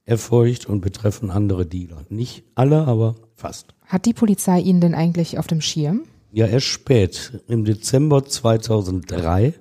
erfolgt 0.06 0.64
und 0.64 0.80
betreffen 0.80 1.30
andere 1.30 1.66
Dealer. 1.66 2.06
Nicht 2.08 2.44
alle, 2.54 2.86
aber 2.86 3.16
fast. 3.34 3.74
Hat 3.84 4.06
die 4.06 4.14
Polizei 4.14 4.60
ihn 4.60 4.80
denn 4.80 4.94
eigentlich 4.94 5.38
auf 5.38 5.46
dem 5.46 5.60
Schirm? 5.60 6.04
Ja, 6.32 6.46
erst 6.46 6.68
spät. 6.68 7.42
Im 7.48 7.66
Dezember 7.66 8.24
2003 8.24 9.52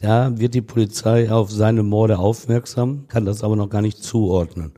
da 0.00 0.38
wird 0.38 0.54
die 0.54 0.62
Polizei 0.62 1.30
auf 1.30 1.50
seine 1.50 1.82
Morde 1.82 2.18
aufmerksam, 2.18 3.06
kann 3.08 3.24
das 3.24 3.44
aber 3.44 3.56
noch 3.56 3.68
gar 3.68 3.82
nicht 3.82 4.02
zuordnen. 4.02 4.72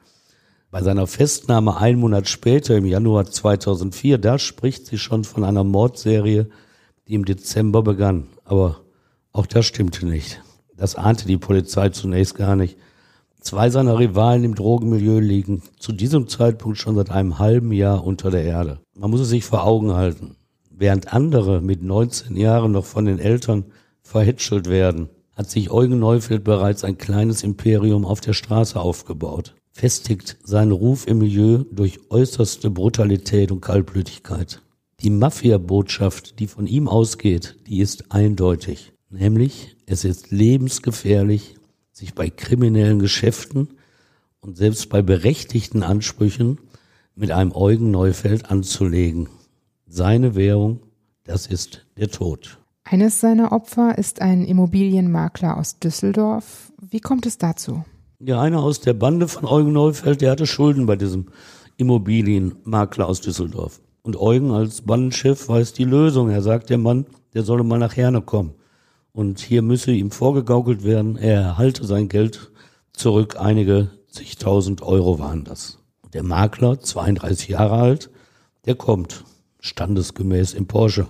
Bei 0.73 0.83
seiner 0.83 1.07
Festnahme 1.07 1.77
einen 1.77 2.01
Monat 2.01 2.29
später, 2.29 2.77
im 2.77 2.87
Januar 2.87 3.27
2004, 3.27 4.19
da 4.19 4.39
spricht 4.39 4.87
sie 4.87 4.99
schon 4.99 5.25
von 5.25 5.45
einer 5.45 5.65
Mordserie, 5.65 6.49
die 7.07 7.15
im 7.15 7.25
Dezember 7.25 7.83
begann. 7.83 8.29
Aber 8.45 8.81
auch 9.33 9.47
das 9.47 9.67
stimmte 9.67 10.07
nicht. 10.07 10.43
Das 10.77 10.95
ahnte 10.97 11.27
die 11.27 11.37
Polizei 11.37 11.91
zunächst 11.91 12.35
gar 12.35 12.57
nicht. 12.57 12.79
Zwei 13.41 13.71
seiner 13.71 13.99
Rivalen 13.99 14.45
im 14.45 14.55
Drogenmilieu 14.55 15.19
liegen 15.19 15.63
zu 15.79 15.93
diesem 15.93 16.27
Zeitpunkt 16.27 16.79
schon 16.79 16.95
seit 16.95 17.11
einem 17.11 17.39
halben 17.39 17.73
Jahr 17.73 18.05
unter 18.05 18.31
der 18.31 18.45
Erde. 18.45 18.81
Man 18.97 19.11
muss 19.11 19.21
es 19.21 19.29
sich 19.29 19.45
vor 19.45 19.65
Augen 19.65 19.93
halten. 19.93 20.37
Während 20.71 21.13
andere 21.13 21.61
mit 21.61 21.83
19 21.83 22.37
Jahren 22.37 22.73
noch 22.73 22.87
von 22.87 23.05
den 23.05 23.19
Eltern 23.19 23.67
verhätschelt 24.03 24.69
werden, 24.69 25.09
hat 25.35 25.51
sich 25.51 25.71
Eugen 25.71 25.99
Neufeld 25.99 26.45
bereits 26.45 26.85
ein 26.85 26.99
kleines 26.99 27.43
Imperium 27.43 28.05
auf 28.05 28.21
der 28.21 28.33
Straße 28.33 28.79
aufgebaut, 28.79 29.55
festigt 29.71 30.37
seinen 30.45 30.73
Ruf 30.73 31.07
im 31.07 31.19
Milieu 31.19 31.65
durch 31.71 32.01
äußerste 32.11 32.71
Brutalität 32.71 33.51
und 33.51 33.61
Kaltblütigkeit. 33.61 34.61
Die 35.01 35.11
Mafia-Botschaft, 35.11 36.39
die 36.39 36.47
von 36.47 36.67
ihm 36.67 36.87
ausgeht, 36.87 37.57
die 37.67 37.81
ist 37.81 38.13
eindeutig. 38.13 38.93
Nämlich, 39.11 39.77
es 39.87 40.05
ist 40.05 40.31
lebensgefährlich, 40.31 41.57
sich 41.93 42.15
bei 42.15 42.31
kriminellen 42.31 42.99
Geschäften 42.99 43.69
und 44.41 44.57
selbst 44.57 44.89
bei 44.89 45.03
berechtigten 45.03 45.83
Ansprüchen 45.83 46.59
mit 47.15 47.31
einem 47.31 47.53
Eugen 47.53 47.91
Neufeld 47.91 48.51
anzulegen. 48.51 49.29
Seine 49.87 50.35
Währung, 50.35 50.81
das 51.25 51.47
ist 51.47 51.87
der 51.97 52.09
Tod. 52.09 52.62
Eines 52.85 53.21
seiner 53.21 53.53
Opfer 53.53 53.97
ist 53.97 54.21
ein 54.21 54.45
Immobilienmakler 54.45 55.57
aus 55.57 55.79
Düsseldorf. 55.79 56.73
Wie 56.81 57.01
kommt 57.01 57.27
es 57.27 57.39
dazu? 57.39 57.85
Ja, 58.19 58.41
einer 58.41 58.63
aus 58.63 58.81
der 58.81 58.93
Bande 58.93 59.29
von 59.29 59.47
Eugen 59.47 59.73
Neufeld, 59.73 60.21
der 60.21 60.33
hatte 60.33 60.47
Schulden 60.47 60.87
bei 60.87 60.97
diesem 60.97 61.27
Immobilienmakler 61.77 63.09
aus 63.09 63.21
Düsseldorf. 63.21 63.81
Und 64.03 64.17
Eugen 64.17 64.51
als 64.51 64.83
Bandenchef 64.83 65.49
weiß 65.49 65.73
die 65.73 65.85
Lösung. 65.85 66.29
Er 66.29 66.43
sagt 66.43 66.71
der 66.71 66.79
Mann, 66.79 67.07
der 67.35 67.45
solle 67.45 67.63
mal 67.63 67.79
nach 67.79 67.97
Herne 67.97 68.21
kommen. 68.21 68.55
Und 69.13 69.41
hier 69.41 69.63
müsse 69.63 69.93
ihm 69.93 70.11
vorgegaukelt 70.11 70.85
werden, 70.85 71.17
er 71.17 71.41
erhalte 71.41 71.87
sein 71.87 72.09
Geld 72.09 72.51
zurück. 72.93 73.37
Einige 73.39 73.91
zigtausend 74.09 74.83
Euro 74.83 75.19
waren 75.19 75.45
das. 75.45 75.79
Der 76.13 76.23
Makler, 76.23 76.81
32 76.81 77.49
Jahre 77.49 77.77
alt, 77.77 78.11
der 78.67 78.75
kommt 78.75 79.25
standesgemäß 79.61 80.55
im 80.55 80.67
Porsche. 80.67 81.07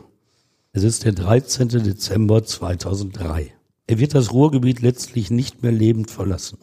Es 0.75 0.85
ist 0.85 1.05
der 1.05 1.13
13. 1.13 1.69
Dezember 1.69 2.45
2003. 2.45 3.53
Er 3.87 3.99
wird 3.99 4.15
das 4.15 4.33
Ruhrgebiet 4.33 4.81
letztlich 4.81 5.31
nicht 5.31 5.63
mehr 5.63 5.71
lebend 5.71 6.11
verlassen. 6.11 6.57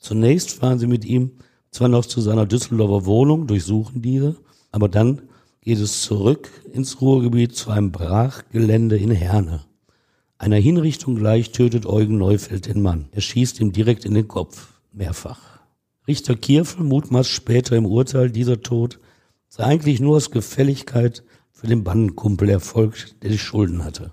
Zunächst 0.00 0.50
fahren 0.50 0.80
sie 0.80 0.88
mit 0.88 1.04
ihm 1.04 1.30
zwar 1.70 1.86
noch 1.86 2.06
zu 2.06 2.20
seiner 2.20 2.44
Düsseldorfer 2.44 3.06
Wohnung, 3.06 3.46
durchsuchen 3.46 4.02
diese, 4.02 4.34
aber 4.72 4.88
dann 4.88 5.22
geht 5.60 5.78
es 5.78 6.02
zurück 6.02 6.50
ins 6.72 7.00
Ruhrgebiet 7.00 7.54
zu 7.54 7.70
einem 7.70 7.92
Brachgelände 7.92 8.98
in 8.98 9.12
Herne. 9.12 9.64
Einer 10.38 10.56
Hinrichtung 10.56 11.14
gleich 11.14 11.52
tötet 11.52 11.86
Eugen 11.86 12.18
Neufeld 12.18 12.66
den 12.66 12.82
Mann. 12.82 13.06
Er 13.12 13.20
schießt 13.20 13.60
ihm 13.60 13.70
direkt 13.70 14.04
in 14.04 14.14
den 14.14 14.26
Kopf, 14.26 14.72
mehrfach. 14.92 15.60
Richter 16.08 16.34
Kierfel 16.34 16.82
mutmaßt 16.82 17.30
später 17.30 17.76
im 17.76 17.86
Urteil, 17.86 18.28
dieser 18.28 18.60
Tod 18.60 18.98
sei 19.46 19.62
eigentlich 19.62 20.00
nur 20.00 20.16
aus 20.16 20.32
Gefälligkeit 20.32 21.22
für 21.56 21.66
den 21.66 21.84
Bandenkumpel 21.84 22.50
erfolgt, 22.50 23.16
der 23.22 23.30
die 23.30 23.38
Schulden 23.38 23.82
hatte. 23.82 24.12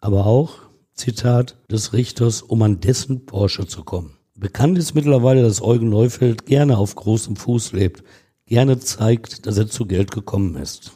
Aber 0.00 0.26
auch, 0.26 0.60
Zitat 0.94 1.56
des 1.68 1.92
Richters, 1.92 2.40
um 2.40 2.62
an 2.62 2.78
dessen 2.78 3.26
Porsche 3.26 3.66
zu 3.66 3.82
kommen. 3.82 4.16
Bekannt 4.36 4.78
ist 4.78 4.94
mittlerweile, 4.94 5.42
dass 5.42 5.60
Eugen 5.60 5.88
Neufeld 5.88 6.46
gerne 6.46 6.78
auf 6.78 6.94
großem 6.94 7.34
Fuß 7.34 7.72
lebt, 7.72 8.04
gerne 8.46 8.78
zeigt, 8.78 9.44
dass 9.46 9.58
er 9.58 9.66
zu 9.66 9.86
Geld 9.86 10.12
gekommen 10.12 10.54
ist. 10.54 10.92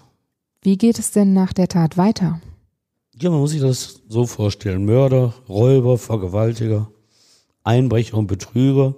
Wie 0.63 0.79
geht 0.79 1.01
es 1.01 1.11
denn 1.11 1.33
nach 1.33 1.53
der 1.53 1.67
Tat 1.67 1.97
weiter? 1.97 2.41
Ja, 3.21 3.31
man 3.31 3.41
muss 3.41 3.51
sich 3.51 3.61
das 3.61 4.03
so 4.09 4.25
vorstellen. 4.25 4.85
Mörder, 4.85 5.35
Räuber, 5.49 5.99
Vergewaltiger, 5.99 6.93
Einbrecher 7.65 8.19
und 8.19 8.29
Betrüger, 8.29 8.95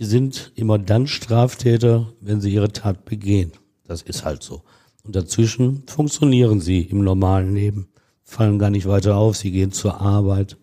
die 0.00 0.04
sind 0.04 0.50
immer 0.56 0.80
dann 0.80 1.06
Straftäter, 1.06 2.12
wenn 2.20 2.40
sie 2.40 2.52
ihre 2.52 2.72
Tat 2.72 3.04
begehen. 3.04 3.52
Das 3.84 4.02
ist 4.02 4.24
halt 4.24 4.42
so. 4.42 4.62
Und 5.04 5.16
dazwischen 5.16 5.82
funktionieren 5.86 6.60
sie 6.60 6.82
im 6.82 7.02
normalen 7.02 7.54
Leben, 7.54 7.88
fallen 8.22 8.58
gar 8.58 8.70
nicht 8.70 8.86
weiter 8.86 9.16
auf, 9.16 9.36
sie 9.36 9.50
gehen 9.50 9.72
zur 9.72 10.00
Arbeit, 10.00 10.56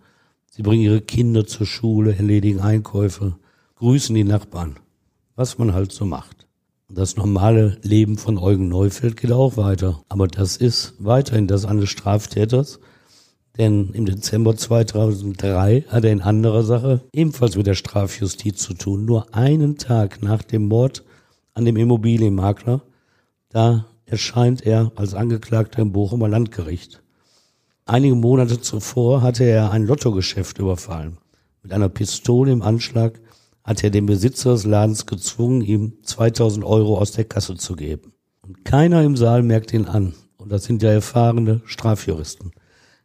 sie 0.50 0.62
bringen 0.62 0.84
ihre 0.84 1.01
Kinder 1.01 1.46
zur 1.46 1.67
Schule, 1.67 2.15
erledigen 2.15 2.62
Einkäufe, 2.62 3.36
grüßen 3.75 4.15
die 4.15 4.24
Nachbarn, 4.24 4.77
was 5.36 5.58
man 5.58 5.74
halt 5.74 5.91
so 5.91 6.05
macht. 6.05 6.48
Das 6.91 7.17
normale 7.17 7.77
Leben 7.84 8.17
von 8.17 8.39
Eugen 8.39 8.67
Neufeld 8.67 9.15
geht 9.15 9.31
auch 9.31 9.58
weiter. 9.58 10.01
Aber 10.10 10.27
das 10.27 10.58
ist 10.58 10.96
weiterhin 10.98 11.46
das 11.46 11.65
eines 11.65 11.89
Straftäters, 11.89 12.79
denn 13.58 13.89
im 13.93 14.08
Dezember 14.08 14.55
2003 14.55 15.86
hat 15.88 16.03
er 16.03 16.12
in 16.12 16.22
anderer 16.22 16.63
Sache 16.63 17.01
ebenfalls 17.13 17.55
mit 17.55 17.67
der 17.67 17.75
Strafjustiz 17.75 18.58
zu 18.63 18.74
tun. 18.74 19.05
Nur 19.05 19.36
einen 19.36 19.77
Tag 19.77 20.24
nach 20.24 20.41
dem 20.41 20.67
Mord 20.67 21.03
an 21.53 21.65
dem 21.65 21.75
Immobilienmakler, 21.75 22.81
da 23.50 23.86
erscheint 24.10 24.66
er 24.66 24.92
als 24.96 25.13
Angeklagter 25.13 25.82
im 25.82 25.92
Bochumer 25.92 26.28
Landgericht. 26.28 27.01
Einige 27.86 28.16
Monate 28.16 28.60
zuvor 28.60 29.22
hatte 29.22 29.44
er 29.44 29.72
ein 29.72 29.86
Lottogeschäft 29.86 30.60
überfallen. 30.60 31.18
Mit 31.63 31.74
einer 31.74 31.89
Pistole 31.89 32.51
im 32.51 32.62
Anschlag 32.62 33.20
hat 33.63 33.84
er 33.84 33.89
den 33.89 34.06
Besitzer 34.06 34.54
des 34.54 34.66
Ladens 34.66 35.06
gezwungen, 35.06 35.62
ihm 35.62 35.94
2000 36.04 36.66
Euro 36.66 36.98
aus 36.98 37.12
der 37.12 37.25
Kasse 37.25 37.56
zu 37.56 37.75
geben. 37.75 38.13
Und 38.42 38.66
keiner 38.66 39.04
im 39.04 39.16
Saal 39.16 39.44
merkt 39.44 39.74
ihn 39.74 39.86
an. 39.86 40.13
Und 40.38 40.51
das 40.51 40.63
sind 40.63 40.82
ja 40.82 40.92
erfahrene 40.92 41.62
Strafjuristen. 41.66 42.51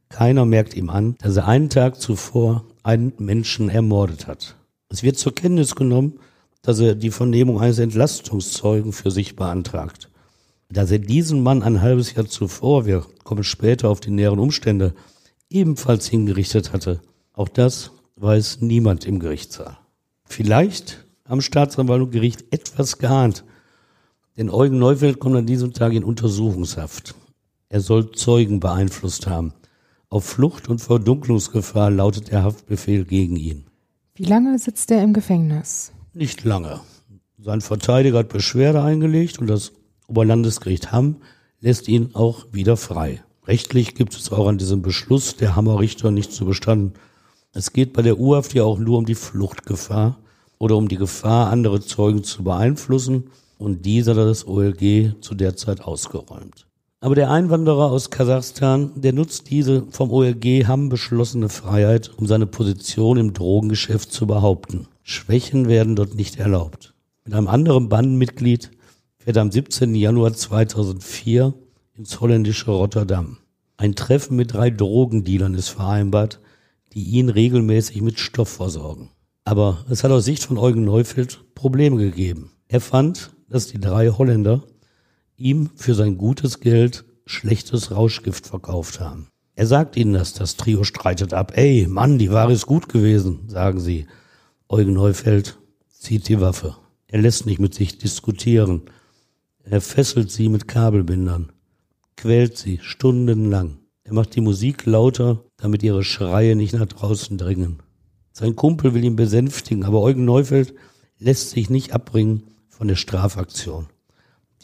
Keiner 0.08 0.44
merkt 0.44 0.74
ihm 0.74 0.90
an, 0.90 1.16
dass 1.18 1.36
er 1.36 1.48
einen 1.48 1.68
Tag 1.68 2.00
zuvor 2.00 2.64
einen 2.82 3.12
Menschen 3.18 3.68
ermordet 3.68 4.26
hat. 4.26 4.56
Es 4.88 5.02
wird 5.02 5.18
zur 5.18 5.34
Kenntnis 5.34 5.74
genommen, 5.74 6.20
dass 6.62 6.78
er 6.78 6.94
die 6.94 7.10
Vernehmung 7.10 7.60
eines 7.60 7.78
Entlastungszeugen 7.78 8.92
für 8.92 9.10
sich 9.10 9.36
beantragt 9.36 10.08
dass 10.74 10.90
er 10.90 10.98
diesen 10.98 11.42
Mann 11.42 11.62
ein 11.62 11.80
halbes 11.80 12.14
Jahr 12.14 12.26
zuvor, 12.26 12.84
wir 12.84 13.04
kommen 13.22 13.44
später 13.44 13.88
auf 13.88 14.00
die 14.00 14.10
näheren 14.10 14.38
Umstände, 14.38 14.94
ebenfalls 15.48 16.08
hingerichtet 16.08 16.72
hatte. 16.72 17.00
Auch 17.32 17.48
das 17.48 17.92
weiß 18.16 18.60
niemand 18.60 19.06
im 19.06 19.20
Gerichtssaal. 19.20 19.78
Vielleicht 20.24 21.06
am 21.24 21.40
Staatsanwalt 21.40 22.02
und 22.02 22.10
Gericht 22.10 22.44
etwas 22.50 22.98
geahnt, 22.98 23.44
denn 24.36 24.50
Eugen 24.50 24.78
Neufeld 24.78 25.20
kommt 25.20 25.36
an 25.36 25.46
diesem 25.46 25.72
Tag 25.72 25.92
in 25.92 26.04
Untersuchungshaft. 26.04 27.14
Er 27.68 27.80
soll 27.80 28.10
Zeugen 28.12 28.60
beeinflusst 28.60 29.26
haben. 29.26 29.54
Auf 30.08 30.24
Flucht 30.24 30.68
und 30.68 30.80
Verdunklungsgefahr 30.80 31.90
lautet 31.90 32.30
der 32.30 32.42
Haftbefehl 32.42 33.04
gegen 33.04 33.36
ihn. 33.36 33.66
Wie 34.14 34.24
lange 34.24 34.58
sitzt 34.58 34.90
er 34.90 35.02
im 35.02 35.12
Gefängnis? 35.12 35.92
Nicht 36.12 36.44
lange. 36.44 36.80
Sein 37.38 37.60
Verteidiger 37.60 38.18
hat 38.18 38.28
Beschwerde 38.28 38.82
eingelegt 38.82 39.38
und 39.38 39.48
das 39.48 39.72
Oberlandesgericht 40.08 40.92
Hamm 40.92 41.16
lässt 41.60 41.88
ihn 41.88 42.10
auch 42.14 42.46
wieder 42.52 42.76
frei. 42.76 43.22
Rechtlich 43.46 43.94
gibt 43.94 44.14
es 44.14 44.32
auch 44.32 44.46
an 44.46 44.58
diesem 44.58 44.82
Beschluss 44.82 45.36
der 45.36 45.56
Hammer 45.56 45.80
Richter 45.80 46.10
nicht 46.10 46.32
zu 46.32 46.46
bestanden. 46.46 46.94
Es 47.52 47.72
geht 47.72 47.92
bei 47.92 48.02
der 48.02 48.18
U-Haft 48.18 48.54
ja 48.54 48.64
auch 48.64 48.78
nur 48.78 48.98
um 48.98 49.06
die 49.06 49.14
Fluchtgefahr 49.14 50.18
oder 50.58 50.76
um 50.76 50.88
die 50.88 50.96
Gefahr, 50.96 51.50
andere 51.50 51.80
Zeugen 51.80 52.24
zu 52.24 52.42
beeinflussen 52.42 53.30
und 53.58 53.84
dieser 53.86 54.12
hat 54.12 54.18
das 54.18 54.46
OLG 54.46 55.14
zu 55.20 55.34
der 55.34 55.56
Zeit 55.56 55.82
ausgeräumt. 55.82 56.66
Aber 57.00 57.14
der 57.14 57.30
Einwanderer 57.30 57.90
aus 57.90 58.08
Kasachstan, 58.08 58.92
der 58.96 59.12
nutzt 59.12 59.50
diese 59.50 59.84
vom 59.90 60.10
OLG 60.10 60.66
Hamm 60.66 60.88
beschlossene 60.88 61.50
Freiheit, 61.50 62.10
um 62.16 62.26
seine 62.26 62.46
Position 62.46 63.18
im 63.18 63.34
Drogengeschäft 63.34 64.10
zu 64.10 64.26
behaupten. 64.26 64.88
Schwächen 65.02 65.68
werden 65.68 65.96
dort 65.96 66.14
nicht 66.14 66.36
erlaubt. 66.36 66.94
Mit 67.26 67.34
einem 67.34 67.48
anderen 67.48 67.90
Bandenmitglied 67.90 68.70
fährt 69.24 69.38
am 69.38 69.50
17. 69.50 69.94
Januar 69.94 70.34
2004 70.34 71.54
ins 71.94 72.20
holländische 72.20 72.70
Rotterdam. 72.70 73.38
Ein 73.78 73.94
Treffen 73.94 74.36
mit 74.36 74.52
drei 74.52 74.68
Drogendealern 74.68 75.54
ist 75.54 75.70
vereinbart, 75.70 76.40
die 76.92 77.04
ihn 77.04 77.30
regelmäßig 77.30 78.02
mit 78.02 78.20
Stoff 78.20 78.50
versorgen. 78.50 79.12
Aber 79.44 79.86
es 79.88 80.04
hat 80.04 80.10
aus 80.10 80.26
Sicht 80.26 80.42
von 80.42 80.58
Eugen 80.58 80.84
Neufeld 80.84 81.42
Probleme 81.54 81.96
gegeben. 81.96 82.52
Er 82.68 82.82
fand, 82.82 83.30
dass 83.48 83.66
die 83.66 83.80
drei 83.80 84.10
Holländer 84.10 84.62
ihm 85.38 85.70
für 85.74 85.94
sein 85.94 86.18
gutes 86.18 86.60
Geld 86.60 87.06
schlechtes 87.24 87.92
Rauschgift 87.92 88.46
verkauft 88.46 89.00
haben. 89.00 89.28
Er 89.54 89.66
sagt 89.66 89.96
ihnen 89.96 90.12
das, 90.12 90.34
das 90.34 90.56
Trio 90.56 90.84
streitet 90.84 91.32
ab. 91.32 91.52
Ey, 91.56 91.86
Mann, 91.88 92.18
die 92.18 92.30
Ware 92.30 92.52
ist 92.52 92.66
gut 92.66 92.90
gewesen, 92.90 93.48
sagen 93.48 93.80
sie. 93.80 94.06
Eugen 94.68 94.92
Neufeld 94.92 95.58
zieht 95.88 96.28
die 96.28 96.42
Waffe. 96.42 96.76
Er 97.06 97.22
lässt 97.22 97.46
nicht 97.46 97.60
mit 97.60 97.72
sich 97.72 97.96
diskutieren. 97.96 98.82
Er 99.66 99.80
fesselt 99.80 100.30
sie 100.30 100.50
mit 100.50 100.68
Kabelbindern, 100.68 101.50
quält 102.16 102.58
sie 102.58 102.80
stundenlang. 102.82 103.78
Er 104.04 104.12
macht 104.12 104.34
die 104.34 104.42
Musik 104.42 104.84
lauter, 104.84 105.42
damit 105.56 105.82
ihre 105.82 106.04
Schreie 106.04 106.54
nicht 106.54 106.74
nach 106.74 106.84
draußen 106.84 107.38
dringen. 107.38 107.82
Sein 108.32 108.56
Kumpel 108.56 108.92
will 108.92 109.04
ihn 109.04 109.16
besänftigen, 109.16 109.84
aber 109.84 110.02
Eugen 110.02 110.26
Neufeld 110.26 110.74
lässt 111.18 111.50
sich 111.50 111.70
nicht 111.70 111.92
abbringen 111.94 112.42
von 112.68 112.88
der 112.88 112.96
Strafaktion. 112.96 113.86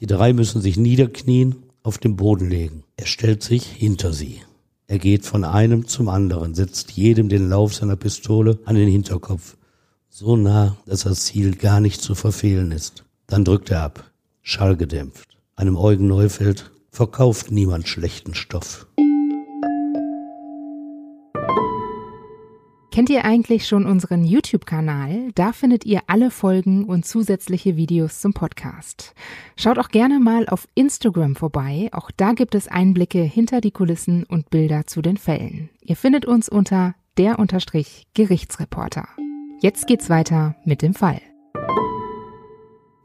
Die 0.01 0.07
drei 0.07 0.35
müssen 0.35 0.61
sich 0.61 0.77
niederknien, 0.77 1.57
auf 1.83 1.97
den 1.97 2.17
Boden 2.17 2.51
legen. 2.51 2.85
Er 2.99 3.07
stellt 3.07 3.43
sich 3.43 3.65
hinter 3.65 4.13
sie. 4.13 4.43
Er 4.87 4.99
geht 4.99 5.25
von 5.25 5.45
einem 5.45 5.87
zum 5.87 6.11
anderen, 6.11 6.55
setzt 6.55 6.91
jedem 6.93 7.31
den 7.31 7.49
Lauf 7.49 7.75
seiner 7.75 7.97
Pistole 7.97 8.59
an 8.67 8.75
den 8.75 8.89
Hinterkopf. 8.89 9.57
So 10.11 10.37
nah, 10.37 10.77
dass 10.85 11.05
das 11.05 11.25
Ziel 11.25 11.57
gar 11.57 11.81
nicht 11.81 12.03
zu 12.03 12.15
verfehlen 12.15 12.71
ist. 12.71 13.05
Dann 13.27 13.47
drückt 13.47 13.71
er 13.71 13.85
ab 13.85 14.10
schallgedämpft. 14.43 15.39
Einem 15.57 15.77
Eugen 15.77 16.07
Neufeld 16.07 16.71
verkauft 16.91 17.51
niemand 17.51 17.89
schlechten 17.89 18.35
Stoff. 18.35 18.87
Kennt 22.93 23.09
ihr 23.09 23.25
eigentlich 23.25 23.69
schon 23.69 23.87
unseren 23.87 24.25
YouTube-Kanal? 24.25 25.31
Da 25.37 25.53
findet 25.53 25.87
ihr 25.87 26.01
alle 26.09 26.31
Folgen 26.33 26.85
und 26.85 27.07
zusätzliche 27.07 27.77
Videos 27.77 28.21
zum 28.21 28.33
Podcast. 28.33 29.15
Schaut 29.57 29.79
auch 29.79 29.91
gerne 29.91 30.19
mal 30.19 30.49
auf 30.49 30.67
Instagram 30.75 31.37
vorbei. 31.37 31.89
Auch 31.93 32.11
da 32.11 32.33
gibt 32.33 32.57
es 32.57 32.67
Einblicke 32.67 33.23
hinter 33.23 33.61
die 33.61 33.71
Kulissen 33.71 34.25
und 34.25 34.51
Bilder 34.51 34.89
zu 34.89 35.03
den 35.03 35.17
Fällen. 35.19 35.71
Ihr 35.81 35.95
findet 35.95 36.27
uns 36.27 36.49
unter 36.49 36.95
der 37.17 37.37
Gerichtsreporter. 38.15 39.09
Jetzt 39.61 39.87
geht's 39.87 40.11
weiter 40.11 40.57
mit 40.65 40.83
dem 40.83 40.95
Fall. 40.95 41.21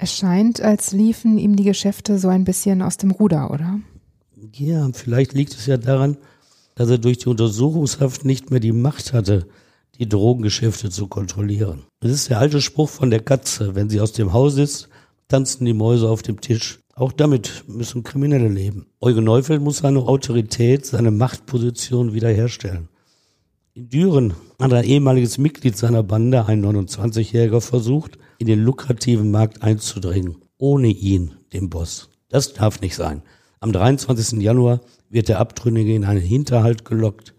Es 0.06 0.14
scheint, 0.14 0.62
als 0.62 0.92
liefen 0.92 1.40
ihm 1.40 1.56
die 1.56 1.64
Geschäfte 1.64 2.20
so 2.20 2.28
ein 2.28 2.44
bisschen 2.44 2.84
aus 2.84 2.98
dem 2.98 3.10
Ruder, 3.10 3.50
oder? 3.50 3.80
Ja, 4.54 4.88
vielleicht 4.94 5.34
liegt 5.34 5.56
es 5.56 5.66
ja 5.66 5.78
daran, 5.78 6.18
dass 6.76 6.92
er 6.92 7.00
durch 7.00 7.18
die 7.18 7.30
Untersuchungshaft 7.30 8.24
nicht 8.24 8.52
mehr 8.52 8.60
die 8.60 8.72
Macht 8.72 9.14
hatte, 9.14 9.48
die 9.98 10.08
Drogengeschäfte 10.08 10.92
zu 10.92 11.08
kontrollieren. 11.08 11.86
Es 12.02 12.12
ist 12.12 12.30
der 12.30 12.38
alte 12.38 12.62
Spruch 12.62 12.90
von 12.90 13.10
der 13.10 13.22
Katze, 13.22 13.74
wenn 13.74 13.90
sie 13.90 14.00
aus 14.00 14.12
dem 14.12 14.32
Haus 14.32 14.60
ist, 14.60 14.90
tanzen 15.28 15.66
die 15.66 15.74
Mäuse 15.74 16.08
auf 16.08 16.22
dem 16.22 16.40
Tisch. 16.40 16.82
Auch 16.94 17.12
damit 17.12 17.64
müssen 17.68 18.04
Kriminelle 18.04 18.50
leben. 18.50 18.86
Eugen 19.02 19.24
Neufeld 19.24 19.64
muss 19.64 19.80
seine 19.80 20.02
Autorität, 20.02 20.86
seine 20.86 21.10
Machtposition 21.10 22.14
wiederherstellen. 22.14 22.90
In 23.74 23.90
Düren 23.90 24.36
hat 24.62 24.72
ein 24.72 24.84
ehemaliges 24.84 25.40
Mitglied 25.40 25.76
seiner 25.76 26.04
Bande, 26.04 26.46
ein 26.46 26.64
29-Jähriger, 26.64 27.60
versucht, 27.60 28.20
in 28.38 28.48
den 28.48 28.64
lukrativen 28.64 29.32
Markt 29.32 29.64
einzudringen, 29.64 30.38
ohne 30.58 30.88
ihn, 30.88 31.34
den 31.54 31.70
Boss. 31.70 32.10
Das 32.30 32.54
darf 32.54 32.82
nicht 32.82 32.96
sein. 32.96 33.22
Am 33.60 33.72
23. 33.72 34.42
Januar 34.42 34.82
wird 35.10 35.30
der 35.30 35.40
Abtrünnige 35.40 35.96
in 35.96 36.06
einen 36.06 36.22
Hinterhalt 36.22 36.86
gelockt. 36.86 37.34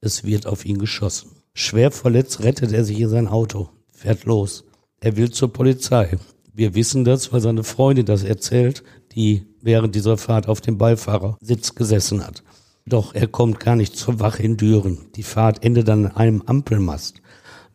Es 0.00 0.24
wird 0.24 0.46
auf 0.46 0.64
ihn 0.64 0.78
geschossen. 0.78 1.30
Schwer 1.54 1.90
verletzt 1.90 2.42
rettet 2.42 2.72
er 2.72 2.84
sich 2.84 3.00
in 3.00 3.08
sein 3.08 3.28
Auto, 3.28 3.70
fährt 3.90 4.24
los. 4.24 4.64
Er 5.00 5.16
will 5.16 5.30
zur 5.30 5.52
Polizei. 5.52 6.16
Wir 6.52 6.74
wissen 6.74 7.04
das, 7.04 7.32
weil 7.32 7.40
seine 7.40 7.64
Freundin 7.64 8.06
das 8.06 8.22
erzählt, 8.22 8.82
die 9.14 9.46
während 9.62 9.94
dieser 9.94 10.16
Fahrt 10.16 10.48
auf 10.48 10.60
dem 10.60 10.78
Beifahrersitz 10.78 11.74
gesessen 11.74 12.26
hat. 12.26 12.42
Doch 12.86 13.14
er 13.14 13.26
kommt 13.26 13.60
gar 13.60 13.76
nicht 13.76 13.96
zur 13.96 14.20
Wache 14.20 14.42
in 14.42 14.56
Düren. 14.56 15.06
Die 15.14 15.22
Fahrt 15.22 15.64
endet 15.64 15.88
an 15.88 16.08
einem 16.08 16.42
Ampelmast, 16.42 17.20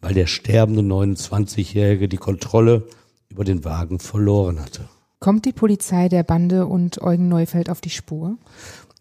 weil 0.05 0.13
der 0.13 0.27
sterbende 0.27 0.83
29-Jährige 0.83 2.07
die 2.07 2.17
Kontrolle 2.17 2.83
über 3.27 3.43
den 3.43 3.65
Wagen 3.65 3.97
verloren 3.97 4.61
hatte. 4.61 4.87
Kommt 5.19 5.45
die 5.45 5.51
Polizei 5.51 6.09
der 6.09 6.21
Bande 6.21 6.67
und 6.67 7.01
Eugen 7.01 7.27
Neufeld 7.27 7.71
auf 7.71 7.81
die 7.81 7.89
Spur? 7.89 8.37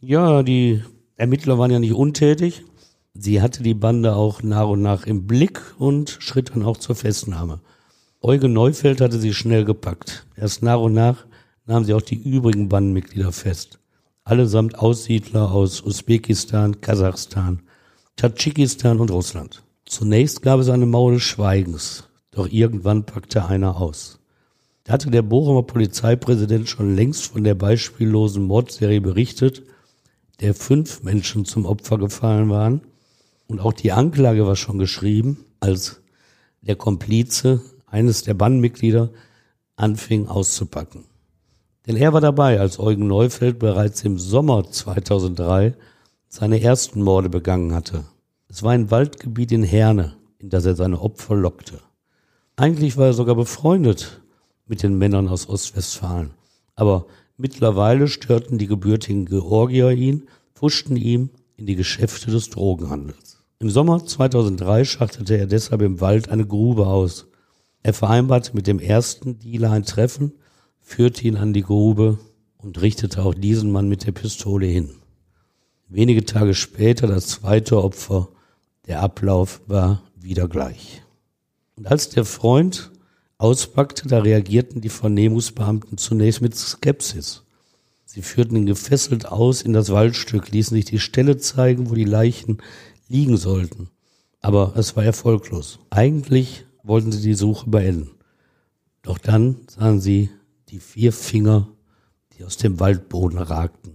Ja, 0.00 0.42
die 0.42 0.82
Ermittler 1.16 1.58
waren 1.58 1.70
ja 1.70 1.78
nicht 1.78 1.92
untätig. 1.92 2.64
Sie 3.12 3.42
hatte 3.42 3.62
die 3.62 3.75
Bande 3.75 4.16
auch 4.16 4.42
nach 4.42 4.66
und 4.66 4.80
nach 4.80 5.04
im 5.04 5.26
Blick 5.26 5.61
und 5.78 6.16
schritt 6.20 6.52
dann 6.54 6.62
auch 6.62 6.78
zur 6.78 6.94
Festnahme. 6.94 7.61
Eugen 8.23 8.54
Neufeld 8.54 9.02
hatte 9.02 9.20
sie 9.20 9.34
schnell 9.34 9.66
gepackt. 9.66 10.26
Erst 10.38 10.62
nach 10.62 10.80
und 10.80 10.94
nach 10.94 11.26
nahm 11.66 11.84
sie 11.84 11.92
auch 11.92 12.00
die 12.00 12.16
übrigen 12.16 12.70
Bandenmitglieder 12.70 13.30
fest. 13.30 13.78
Allesamt 14.25 14.78
Aussiedler 14.78 15.52
aus 15.52 15.82
Usbekistan, 15.82 16.80
Kasachstan, 16.80 17.61
Tadschikistan 18.16 19.00
und 19.00 19.11
Russland. 19.11 19.63
Zunächst 19.86 20.42
gab 20.42 20.60
es 20.60 20.68
eine 20.68 20.86
Mauer 20.86 21.12
des 21.12 21.22
Schweigens, 21.22 22.04
doch 22.30 22.48
irgendwann 22.48 23.04
packte 23.04 23.46
einer 23.46 23.76
aus. 23.76 24.18
Da 24.84 24.94
hatte 24.94 25.10
der 25.10 25.22
Bochumer 25.22 25.62
Polizeipräsident 25.62 26.68
schon 26.68 26.94
längst 26.94 27.26
von 27.26 27.44
der 27.44 27.54
beispiellosen 27.54 28.44
Mordserie 28.44 29.00
berichtet, 29.00 29.62
der 30.40 30.54
fünf 30.54 31.02
Menschen 31.02 31.44
zum 31.44 31.64
Opfer 31.64 31.98
gefallen 31.98 32.50
waren 32.50 32.82
und 33.46 33.60
auch 33.60 33.72
die 33.72 33.92
Anklage 33.92 34.46
war 34.46 34.56
schon 34.56 34.78
geschrieben, 34.78 35.44
als 35.60 36.00
der 36.62 36.76
Komplize, 36.76 37.60
eines 37.86 38.22
der 38.22 38.34
Bandmitglieder, 38.34 39.10
anfing 39.76 40.28
auszupacken. 40.28 41.04
Denn 41.86 41.96
er 41.96 42.12
war 42.12 42.20
dabei, 42.20 42.58
als 42.58 42.78
Eugen 42.78 43.06
Neufeld 43.06 43.58
bereits 43.58 44.02
im 44.04 44.18
Sommer 44.18 44.70
2003 44.70 45.74
seine 46.28 46.60
ersten 46.60 47.02
Morde 47.02 47.28
begangen 47.28 47.74
hatte. 47.74 48.04
Es 48.54 48.62
war 48.62 48.70
ein 48.70 48.92
Waldgebiet 48.92 49.50
in 49.50 49.64
Herne, 49.64 50.14
in 50.38 50.49
das 50.49 50.64
er 50.64 50.76
seine 50.76 51.00
Opfer 51.00 51.34
lockte. 51.34 51.80
Eigentlich 52.54 52.96
war 52.96 53.06
er 53.06 53.12
sogar 53.12 53.34
befreundet 53.34 54.23
mit 54.68 54.84
den 54.84 54.96
Männern 54.96 55.26
aus 55.26 55.49
Ostwestfalen. 55.49 56.34
Aber 56.76 57.06
mittlerweile 57.37 58.06
störten 58.06 58.58
die 58.58 58.68
gebürtigen 58.68 59.26
Georgier 59.26 59.90
ihn, 59.90 60.28
pfuschten 60.54 60.94
ihm 60.94 61.30
in 61.56 61.66
die 61.66 61.75
Geschäfte 61.75 62.30
des 62.30 62.49
Drogenhandels. 62.50 63.42
Im 63.58 63.70
Sommer 63.70 64.06
2003 64.06 64.84
schachtete 64.84 65.37
er 65.37 65.49
deshalb 65.49 65.82
im 65.82 66.00
Wald 66.00 66.28
eine 66.28 66.46
Grube 66.46 66.87
aus. 66.87 67.26
Er 67.82 67.92
vereinbarte 67.92 68.52
mit 68.54 68.68
dem 68.68 68.78
ersten 68.78 69.40
Dealer 69.40 69.73
ein 69.73 69.82
Treffen, 69.82 70.32
führte 70.80 71.26
ihn 71.26 71.37
an 71.37 71.54
die 71.54 71.62
Grube 71.62 72.20
und 72.58 72.80
richtete 72.80 73.25
auch 73.25 73.34
diesen 73.34 73.73
Mann 73.73 73.88
mit 73.88 74.06
der 74.06 74.12
Pistole 74.12 74.67
hin. 74.67 74.90
Wenige 75.88 76.25
Tage 76.25 76.54
später 76.54 77.08
das 77.08 77.26
zweite 77.26 77.82
Opfer. 77.82 78.28
Der 78.86 79.00
Ablauf 79.00 79.62
war 79.66 80.02
wieder 80.16 80.49
gleich. 80.49 81.02
Und 81.76 81.86
als 81.86 82.10
der 82.10 82.25
Freund 82.25 82.92
auspackte, 83.38 84.08
da 84.08 84.20
reagierten 84.20 84.80
die 84.80 84.90
Vernehmungsbeamten 84.90 85.99
zunächst 85.99 86.40
mit 86.40 86.54
Skepsis. 86.54 87.44
Sie 88.04 88.23
führten 88.23 88.56
ihn 88.56 88.66
gefesselt 88.66 89.26
aus 89.26 89.62
in 89.62 89.73
das 89.73 89.90
Waldstück, 89.90 90.50
ließen 90.50 90.76
sich 90.76 90.84
die 90.84 91.00
Stelle 91.00 91.38
zeigen, 91.38 91.90
wo 91.90 91.94
die 91.94 92.04
Leichen 92.04 92.58
liegen 93.08 93.36
sollten. 93.36 93.90
Aber 94.40 94.75
es 94.76 94.94
war 94.94 95.04
erfolglos. 95.04 95.80
Eigentlich 95.90 96.64
wollten 96.82 97.10
sie 97.10 97.23
die 97.23 97.34
Suche 97.34 97.68
beenden. 97.68 98.10
Doch 99.02 99.18
dann 99.18 99.56
sahen 99.68 100.00
sie 100.00 100.30
die 100.68 100.78
vier 100.78 101.12
Finger, 101.12 101.68
die 102.32 102.44
aus 102.44 102.56
dem 102.56 102.78
Waldboden 102.78 103.38
ragten. 103.38 103.94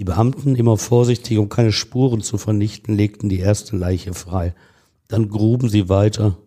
Die 0.00 0.04
Beamten, 0.04 0.56
immer 0.56 0.78
vorsichtig, 0.78 1.36
um 1.36 1.50
keine 1.50 1.72
Spuren 1.72 2.22
zu 2.22 2.38
vernichten, 2.38 2.96
legten 2.96 3.28
die 3.28 3.40
erste 3.40 3.76
Leiche 3.76 4.14
frei. 4.14 4.54
Dann 5.08 5.28
gruben 5.28 5.68
sie 5.68 5.90
weiter, 5.90 6.38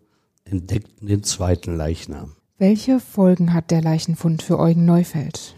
entdeckten 0.44 1.06
den 1.06 1.22
zweiten 1.22 1.76
Leichnam. 1.76 2.32
Welche 2.58 2.98
Folgen 2.98 3.54
hat 3.54 3.70
der 3.70 3.80
Leichenfund 3.80 4.42
für 4.42 4.58
Eugen 4.58 4.84
Neufeld? 4.84 5.54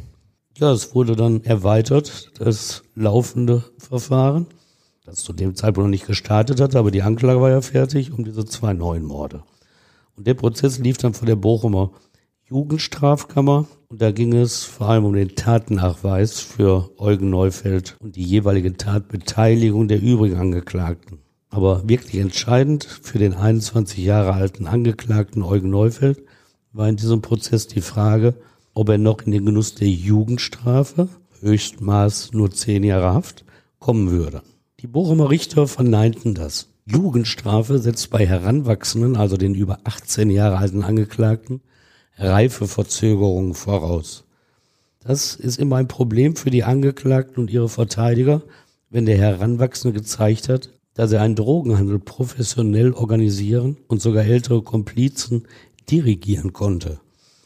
Ja, 0.59 0.73
es 0.73 0.95
wurde 0.95 1.17
dann 1.17 1.43
erweitert, 1.45 2.33
das 2.39 2.83
laufende 2.95 3.65
Verfahren 3.79 4.47
das 5.07 5.23
zu 5.23 5.33
dem 5.33 5.55
Zeitpunkt 5.55 5.87
noch 5.87 5.91
nicht 5.91 6.07
gestartet 6.07 6.61
hatte, 6.61 6.79
aber 6.79 6.91
die 6.91 7.01
Anklage 7.01 7.41
war 7.41 7.49
ja 7.49 7.63
fertig 7.63 8.13
um 8.13 8.25
diese 8.25 8.45
zwei 8.45 8.75
neuen 8.75 9.05
Morde. 9.05 9.43
Und 10.17 10.27
der 10.27 10.35
Prozess 10.35 10.79
lief 10.79 10.99
dann 10.99 11.15
vor 11.15 11.25
der 11.25 11.37
Bochumer 11.37 11.93
Jugendstrafkammer 12.49 13.67
und 13.89 14.01
da 14.01 14.13
ging 14.13 14.33
es 14.33 14.63
vor 14.63 14.89
allem 14.89 15.05
um 15.05 15.15
den 15.15 15.35
Tatnachweis 15.35 16.39
für 16.39 16.91
Eugen 16.97 17.29
Neufeld 17.29 17.97
und 17.99 18.15
die 18.15 18.23
jeweilige 18.23 18.77
Tatbeteiligung 18.77 19.89
der 19.89 20.01
übrigen 20.01 20.37
Angeklagten. 20.37 21.19
Aber 21.51 21.89
wirklich 21.89 22.21
entscheidend 22.21 22.85
für 22.85 23.19
den 23.19 23.35
21 23.35 23.99
Jahre 23.99 24.35
alten 24.35 24.69
Angeklagten 24.69 25.43
Eugen 25.43 25.71
Neufeld 25.71 26.23
war 26.73 26.89
in 26.89 26.95
diesem 26.95 27.21
Prozess 27.21 27.67
die 27.67 27.81
Frage, 27.81 28.37
ob 28.75 28.91
er 28.91 28.99
noch 28.99 29.23
in 29.23 29.33
den 29.33 29.45
Genuss 29.45 29.75
der 29.75 29.89
Jugendstrafe, 29.89 31.09
Höchstmaß 31.41 32.31
nur 32.33 32.53
zehn 32.53 32.85
Jahre 32.85 33.13
Haft, 33.13 33.45
kommen 33.81 34.13
würde. 34.13 34.43
Die 34.79 34.87
Bochumer 34.87 35.31
Richter 35.31 35.67
verneinten 35.67 36.35
das. 36.35 36.69
Jugendstrafe 36.85 37.81
setzt 37.81 38.11
bei 38.11 38.25
Heranwachsenden, 38.25 39.17
also 39.17 39.37
den 39.37 39.57
über 39.57 39.81
18 39.83 40.31
Jahre 40.31 40.59
alten 40.59 40.85
Angeklagten, 40.85 41.61
Reifeverzögerungen 42.19 43.55
voraus. 43.55 44.25
Das 45.01 45.37
ist 45.37 45.59
immer 45.59 45.77
ein 45.77 45.89
Problem 45.89 46.35
für 46.35 46.51
die 46.51 46.65
Angeklagten 46.65 47.37
und 47.39 47.51
ihre 47.51 47.69
Verteidiger, 47.69 48.43
wenn 48.91 49.07
der 49.07 49.19
Heranwachsende 49.19 49.99
gezeigt 49.99 50.49
hat, 50.49 50.71
dass 50.95 51.13
er 51.13 51.21
einen 51.21 51.37
Drogenhandel 51.37 51.99
professionell 51.99 52.93
organisieren 52.93 53.77
und 53.87 54.01
sogar 54.01 54.25
ältere 54.25 54.63
Komplizen 54.63 55.47
dirigieren 55.91 56.53
konnte. 56.53 57.01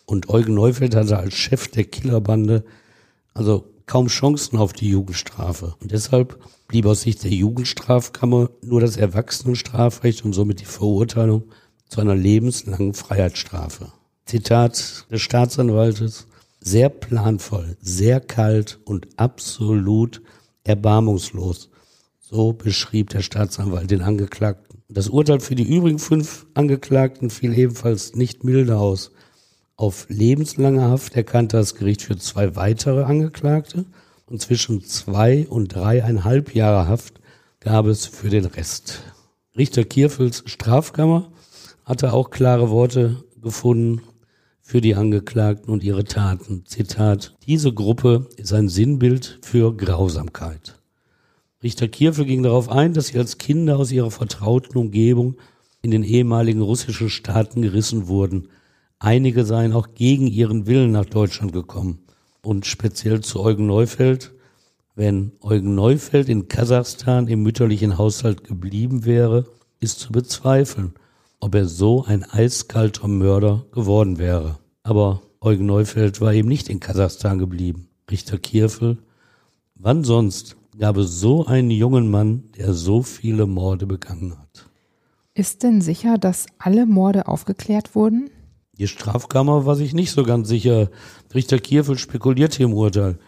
Und 0.06 0.28
Eugen 0.28 0.54
Neufeld 0.54 0.94
hatte 0.94 1.18
als 1.18 1.35
Chef 1.35 1.68
der 1.68 1.85
Killerbande 1.85 2.64
also 3.35 3.64
kaum 3.87 4.06
Chancen 4.06 4.56
auf 4.59 4.72
die 4.72 4.88
Jugendstrafe. 4.88 5.74
Und 5.80 5.90
deshalb 5.90 6.38
blieb 6.68 6.87
aus 6.87 7.02
Sicht 7.02 7.24
der 7.24 7.33
Jugendstrafkammer 7.33 8.50
nur 8.62 8.80
das 8.80 8.96
Erwachsenenstrafrecht 8.96 10.24
und 10.24 10.33
somit 10.33 10.61
die 10.61 10.66
Verurteilung 10.66 11.44
zu 11.88 12.00
einer 12.00 12.14
lebenslangen 12.14 12.94
Freiheitsstrafe. 12.94 13.92
Zitat 14.30 15.06
des 15.10 15.22
Staatsanwaltes, 15.22 16.28
sehr 16.60 16.88
planvoll, 16.88 17.76
sehr 17.80 18.20
kalt 18.20 18.78
und 18.84 19.08
absolut 19.16 20.22
erbarmungslos. 20.62 21.68
So 22.20 22.52
beschrieb 22.52 23.10
der 23.10 23.22
Staatsanwalt 23.22 23.90
den 23.90 24.02
Angeklagten. 24.02 24.84
Das 24.88 25.08
Urteil 25.08 25.40
für 25.40 25.56
die 25.56 25.68
übrigen 25.68 25.98
fünf 25.98 26.46
Angeklagten 26.54 27.28
fiel 27.28 27.58
ebenfalls 27.58 28.14
nicht 28.14 28.44
milder 28.44 28.78
aus. 28.78 29.10
Auf 29.74 30.06
lebenslange 30.08 30.82
Haft 30.82 31.16
erkannte 31.16 31.56
das 31.56 31.74
Gericht 31.74 32.02
für 32.02 32.16
zwei 32.16 32.54
weitere 32.54 33.02
Angeklagte 33.02 33.84
und 34.26 34.40
zwischen 34.40 34.84
zwei 34.84 35.48
und 35.48 35.74
dreieinhalb 35.74 36.54
Jahre 36.54 36.86
Haft 36.86 37.20
gab 37.58 37.86
es 37.86 38.06
für 38.06 38.30
den 38.30 38.44
Rest. 38.44 39.02
Richter 39.56 39.82
Kierfels 39.82 40.44
Strafkammer 40.46 41.32
hatte 41.84 42.12
auch 42.12 42.30
klare 42.30 42.70
Worte 42.70 43.24
gefunden 43.42 44.02
für 44.70 44.80
die 44.80 44.94
Angeklagten 44.94 45.72
und 45.72 45.85
ihre 45.85 46.04
Taten. 46.04 46.64
Zitat, 46.64 47.35
diese 47.46 47.72
Gruppe 47.72 48.28
ist 48.37 48.52
ein 48.52 48.68
Sinnbild 48.68 49.38
für 49.42 49.76
Grausamkeit. 49.76 50.78
Richter 51.62 51.88
Kierfel 51.88 52.24
ging 52.24 52.42
darauf 52.42 52.70
ein, 52.70 52.94
dass 52.94 53.09
sie 53.09 53.18
als 53.18 53.37
Kinder 53.38 53.78
aus 53.78 53.92
ihrer 53.92 54.11
vertrauten 54.11 54.78
Umgebung 54.78 55.37
in 55.83 55.90
den 55.90 56.04
ehemaligen 56.04 56.62
russischen 56.62 57.11
Staaten 57.11 57.62
gerissen 57.62 58.09
wurden– 58.09 58.48
Einige 59.02 59.46
seien 59.46 59.72
auch 59.72 59.94
gegen 59.94 60.26
ihren 60.26 60.66
Willen 60.66 60.92
nach 60.92 61.06
Deutschland 61.06 61.54
gekommen. 61.54 62.00
Und 62.42 62.66
speziell 62.66 63.22
zu 63.22 63.40
Eugen 63.40 63.66
Neufeld, 63.66 64.33
Wenn 64.94 65.33
Eugen 65.40 65.74
Neufeld 65.74 66.28
in 66.28 66.48
Kasachstan 66.48 67.26
im 67.26 67.42
mütterlichen 67.42 67.96
Haushalt 67.96 68.44
geblieben 68.44 69.06
wäre, 69.06 69.46
ist 69.78 70.00
zu 70.00 70.12
bezweifeln, 70.12 70.92
ob 71.40 71.55
er 71.55 71.66
so 71.66 72.05
ein 72.05 72.22
eiskalter 72.24 73.09
Mörder 73.09 73.64
geworden 73.72 74.18
wäre. 74.18 74.59
Aber 74.83 75.22
Eugen 75.40 75.66
Neufeld 75.66 76.20
war 76.20 76.35
eben 76.35 76.48
nicht 76.48 76.68
in 76.68 76.81
Kasachstan 76.81 77.38
geblieben. 77.38 77.88
Richter 78.11 78.38
Kierfel, 78.38 78.98
wann 79.74 80.05
sonst 80.05 80.57
gab 80.79 80.98
es 80.98 81.18
so 81.20 81.46
einen 81.46 81.70
jungen 81.70 82.11
Mann, 82.11 82.44
der 82.57 82.74
so 82.74 83.03
viele 83.03 83.46
Morde 83.46 83.87
begangen 83.87 84.38
hat? 84.38 84.68
Ist 85.35 85.62
denn 85.62 85.81
sicher, 85.81 86.18
dass 86.18 86.46
alle 86.59 86.87
Morde 86.87 87.26
aufgeklärt 87.26 87.94
wurden? 87.94 88.31
Die 88.76 88.88
Strafkammer 88.88 89.64
war 89.66 89.76
sich 89.76 89.94
nicht 89.94 90.11
so 90.11 90.24
ganz 90.24 90.48
sicher. 90.48 90.90
Richter 91.35 91.59
Kierfel 91.59 91.98
spekulierte 91.98 92.62
im 92.62 92.74
Urteil. 92.74 93.18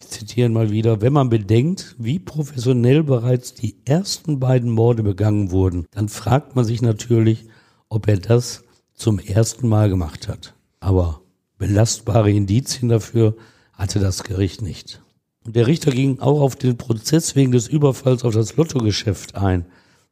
Ich 0.00 0.08
zitiere 0.08 0.48
mal 0.48 0.70
wieder, 0.70 1.00
wenn 1.00 1.12
man 1.12 1.28
bedenkt, 1.28 1.94
wie 1.98 2.18
professionell 2.18 3.04
bereits 3.04 3.54
die 3.54 3.76
ersten 3.84 4.40
beiden 4.40 4.70
Morde 4.70 5.04
begangen 5.04 5.52
wurden, 5.52 5.86
dann 5.92 6.08
fragt 6.08 6.56
man 6.56 6.64
sich 6.64 6.82
natürlich, 6.82 7.46
ob 7.92 8.08
er 8.08 8.16
das 8.16 8.64
zum 8.94 9.18
ersten 9.18 9.68
Mal 9.68 9.90
gemacht 9.90 10.26
hat. 10.26 10.54
Aber 10.80 11.20
belastbare 11.58 12.30
Indizien 12.30 12.88
dafür 12.88 13.36
hatte 13.74 14.00
das 14.00 14.24
Gericht 14.24 14.62
nicht. 14.62 15.02
Und 15.44 15.56
der 15.56 15.66
Richter 15.66 15.90
ging 15.90 16.18
auch 16.18 16.40
auf 16.40 16.56
den 16.56 16.78
Prozess 16.78 17.36
wegen 17.36 17.52
des 17.52 17.68
Überfalls 17.68 18.24
auf 18.24 18.32
das 18.32 18.56
Lottogeschäft 18.56 19.34
ein. 19.34 19.66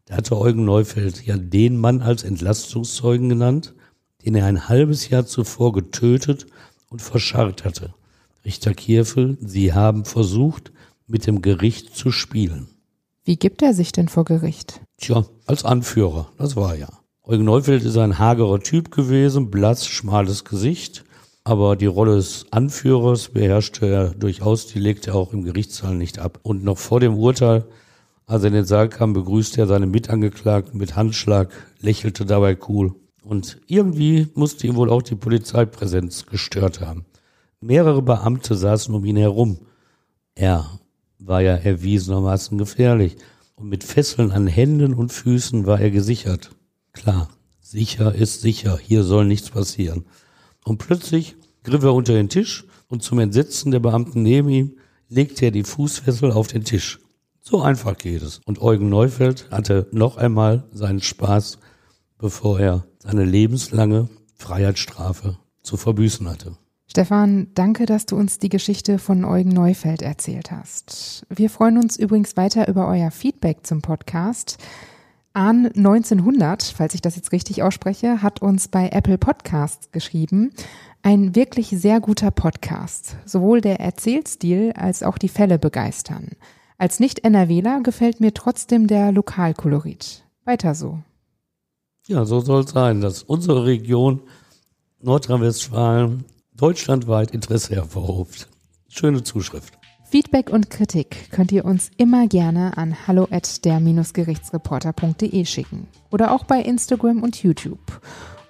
Da 0.04 0.16
hatte 0.16 0.36
Eugen 0.36 0.66
Neufeld 0.66 1.24
ja 1.24 1.38
den 1.38 1.78
Mann 1.78 2.02
als 2.02 2.22
Entlastungszeugen 2.22 3.30
genannt, 3.30 3.74
den 4.26 4.34
er 4.34 4.44
ein 4.44 4.68
halbes 4.68 5.08
Jahr 5.08 5.24
zuvor 5.24 5.72
getötet 5.72 6.46
und 6.90 7.00
verscharrt 7.00 7.64
hatte. 7.64 7.94
Richter 8.44 8.74
Kierfel, 8.74 9.38
Sie 9.40 9.72
haben 9.72 10.04
versucht, 10.04 10.70
mit 11.06 11.26
dem 11.26 11.40
Gericht 11.40 11.96
zu 11.96 12.12
spielen. 12.12 12.68
Wie 13.24 13.36
gibt 13.36 13.62
er 13.62 13.72
sich 13.72 13.92
denn 13.92 14.08
vor 14.08 14.24
Gericht? 14.24 14.80
Tja, 14.98 15.24
als 15.46 15.64
Anführer, 15.64 16.30
das 16.36 16.56
war 16.56 16.76
ja. 16.76 16.99
Eugen 17.30 17.44
Neufeld 17.44 17.84
ist 17.84 17.96
ein 17.96 18.18
hagerer 18.18 18.58
Typ 18.58 18.90
gewesen, 18.90 19.52
blass, 19.52 19.86
schmales 19.86 20.44
Gesicht, 20.44 21.04
aber 21.44 21.76
die 21.76 21.86
Rolle 21.86 22.16
des 22.16 22.46
Anführers 22.50 23.28
beherrschte 23.28 23.86
er 23.86 24.08
durchaus, 24.08 24.66
die 24.66 24.80
legte 24.80 25.10
er 25.10 25.14
auch 25.14 25.32
im 25.32 25.44
Gerichtssaal 25.44 25.94
nicht 25.94 26.18
ab. 26.18 26.40
Und 26.42 26.64
noch 26.64 26.76
vor 26.76 26.98
dem 26.98 27.16
Urteil, 27.16 27.66
als 28.26 28.42
er 28.42 28.48
in 28.48 28.54
den 28.54 28.64
Saal 28.64 28.88
kam, 28.88 29.12
begrüßte 29.12 29.60
er 29.60 29.68
seine 29.68 29.86
Mitangeklagten 29.86 30.76
mit 30.76 30.96
Handschlag, 30.96 31.52
lächelte 31.78 32.26
dabei 32.26 32.58
cool. 32.68 32.96
Und 33.22 33.60
irgendwie 33.68 34.26
musste 34.34 34.66
ihm 34.66 34.74
wohl 34.74 34.90
auch 34.90 35.02
die 35.02 35.14
Polizeipräsenz 35.14 36.26
gestört 36.26 36.80
haben. 36.80 37.04
Mehrere 37.60 38.02
Beamte 38.02 38.56
saßen 38.56 38.92
um 38.92 39.04
ihn 39.04 39.14
herum. 39.14 39.60
Er 40.34 40.80
war 41.20 41.42
ja 41.42 41.54
erwiesenermaßen 41.54 42.58
gefährlich. 42.58 43.18
Und 43.54 43.68
mit 43.68 43.84
Fesseln 43.84 44.32
an 44.32 44.48
Händen 44.48 44.94
und 44.94 45.12
Füßen 45.12 45.64
war 45.64 45.78
er 45.78 45.92
gesichert. 45.92 46.50
Klar, 46.92 47.28
sicher 47.60 48.14
ist 48.14 48.40
sicher, 48.40 48.78
hier 48.78 49.04
soll 49.04 49.24
nichts 49.24 49.50
passieren. 49.50 50.06
Und 50.64 50.78
plötzlich 50.78 51.36
griff 51.62 51.82
er 51.82 51.94
unter 51.94 52.12
den 52.12 52.28
Tisch 52.28 52.66
und 52.88 53.02
zum 53.02 53.18
Entsetzen 53.18 53.70
der 53.70 53.80
Beamten 53.80 54.22
neben 54.22 54.48
ihm 54.48 54.76
legte 55.08 55.46
er 55.46 55.50
die 55.50 55.64
Fußfessel 55.64 56.32
auf 56.32 56.48
den 56.48 56.64
Tisch. 56.64 57.00
So 57.40 57.62
einfach 57.62 57.96
geht 57.96 58.22
es. 58.22 58.40
Und 58.44 58.60
Eugen 58.60 58.88
Neufeld 58.88 59.50
hatte 59.50 59.88
noch 59.92 60.16
einmal 60.16 60.64
seinen 60.72 61.00
Spaß, 61.00 61.58
bevor 62.18 62.60
er 62.60 62.84
seine 62.98 63.24
lebenslange 63.24 64.08
Freiheitsstrafe 64.36 65.38
zu 65.62 65.76
verbüßen 65.76 66.28
hatte. 66.28 66.56
Stefan, 66.86 67.48
danke, 67.54 67.86
dass 67.86 68.06
du 68.06 68.16
uns 68.16 68.38
die 68.38 68.48
Geschichte 68.48 68.98
von 68.98 69.24
Eugen 69.24 69.50
Neufeld 69.50 70.02
erzählt 70.02 70.50
hast. 70.50 71.24
Wir 71.28 71.48
freuen 71.48 71.78
uns 71.78 71.96
übrigens 71.96 72.36
weiter 72.36 72.66
über 72.66 72.88
euer 72.88 73.12
Feedback 73.12 73.64
zum 73.64 73.80
Podcast. 73.80 74.58
An 75.32 75.66
1900, 75.66 76.62
falls 76.62 76.94
ich 76.94 77.02
das 77.02 77.14
jetzt 77.14 77.30
richtig 77.30 77.62
ausspreche, 77.62 78.20
hat 78.20 78.42
uns 78.42 78.66
bei 78.66 78.88
Apple 78.88 79.16
Podcasts 79.16 79.92
geschrieben. 79.92 80.50
Ein 81.02 81.36
wirklich 81.36 81.68
sehr 81.68 82.00
guter 82.00 82.32
Podcast. 82.32 83.16
Sowohl 83.26 83.60
der 83.60 83.78
Erzählstil 83.78 84.72
als 84.74 85.04
auch 85.04 85.18
die 85.18 85.28
Fälle 85.28 85.60
begeistern. 85.60 86.30
Als 86.78 86.98
Nicht-NRWler 86.98 87.80
gefällt 87.82 88.20
mir 88.20 88.34
trotzdem 88.34 88.88
der 88.88 89.12
Lokalkolorit. 89.12 90.24
Weiter 90.44 90.74
so. 90.74 90.98
Ja, 92.08 92.24
so 92.24 92.40
soll 92.40 92.64
es 92.64 92.72
sein, 92.72 93.00
dass 93.00 93.22
unsere 93.22 93.66
Region 93.66 94.22
Nordrhein-Westfalen 95.00 96.24
deutschlandweit 96.56 97.30
Interesse 97.30 97.76
hervorruft. 97.76 98.48
Schöne 98.88 99.22
Zuschrift. 99.22 99.79
Feedback 100.10 100.50
und 100.50 100.70
Kritik 100.70 101.30
könnt 101.30 101.52
ihr 101.52 101.64
uns 101.64 101.92
immer 101.96 102.26
gerne 102.26 102.76
an 102.76 102.96
hallo 103.06 103.28
at 103.30 103.64
der-gerichtsreporter.de 103.64 105.44
schicken 105.44 105.86
oder 106.10 106.32
auch 106.32 106.42
bei 106.42 106.60
Instagram 106.60 107.22
und 107.22 107.40
YouTube. 107.40 108.00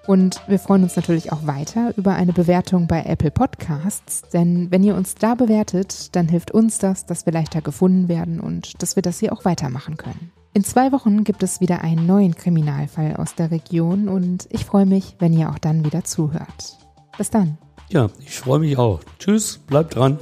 Und 0.07 0.40
wir 0.49 0.59
freuen 0.59 0.85
uns 0.85 0.96
natürlich 0.96 1.33
auch 1.33 1.46
weiter 1.46 1.92
über 1.99 2.14
eine 2.14 2.33
Bewertung 2.33 2.87
bei 2.87 3.03
Apple 3.03 3.31
Podcasts, 3.31 4.23
denn 4.33 4.70
wenn 4.70 4.83
ihr 4.83 4.94
uns 4.94 5.16
da 5.16 5.35
bewertet, 5.35 6.16
dann 6.16 6.29
hilft 6.29 6.51
uns 6.51 6.79
das, 6.79 7.05
dass 7.05 7.27
wir 7.27 7.35
leichter 7.35 7.61
gefunden 7.61 8.09
werden 8.09 8.40
und 8.40 8.83
dass 8.83 8.96
wir 8.96 9.03
das 9.03 9.20
hier 9.20 9.35
auch 9.35 9.44
weitermachen 9.44 9.99
können. 9.99 10.33
In 10.55 10.64
zwei 10.64 10.92
Wochen 10.92 11.25
gibt 11.25 11.42
es 11.42 11.61
wieder 11.61 11.83
einen 11.83 12.07
neuen 12.07 12.37
Kriminalfall 12.37 13.16
aus 13.16 13.35
der 13.35 13.51
Region 13.51 14.09
und 14.09 14.49
ich 14.49 14.64
freue 14.64 14.87
mich, 14.87 15.16
wenn 15.18 15.35
ihr 15.35 15.51
auch 15.51 15.59
dann 15.59 15.85
wieder 15.85 16.05
zuhört. 16.05 16.79
Bis 17.18 17.29
dann. 17.29 17.59
Ja, 17.90 18.09
ich 18.18 18.38
freue 18.38 18.61
mich 18.61 18.79
auch. 18.79 19.01
Tschüss, 19.18 19.59
bleibt 19.59 19.94
dran. 19.94 20.18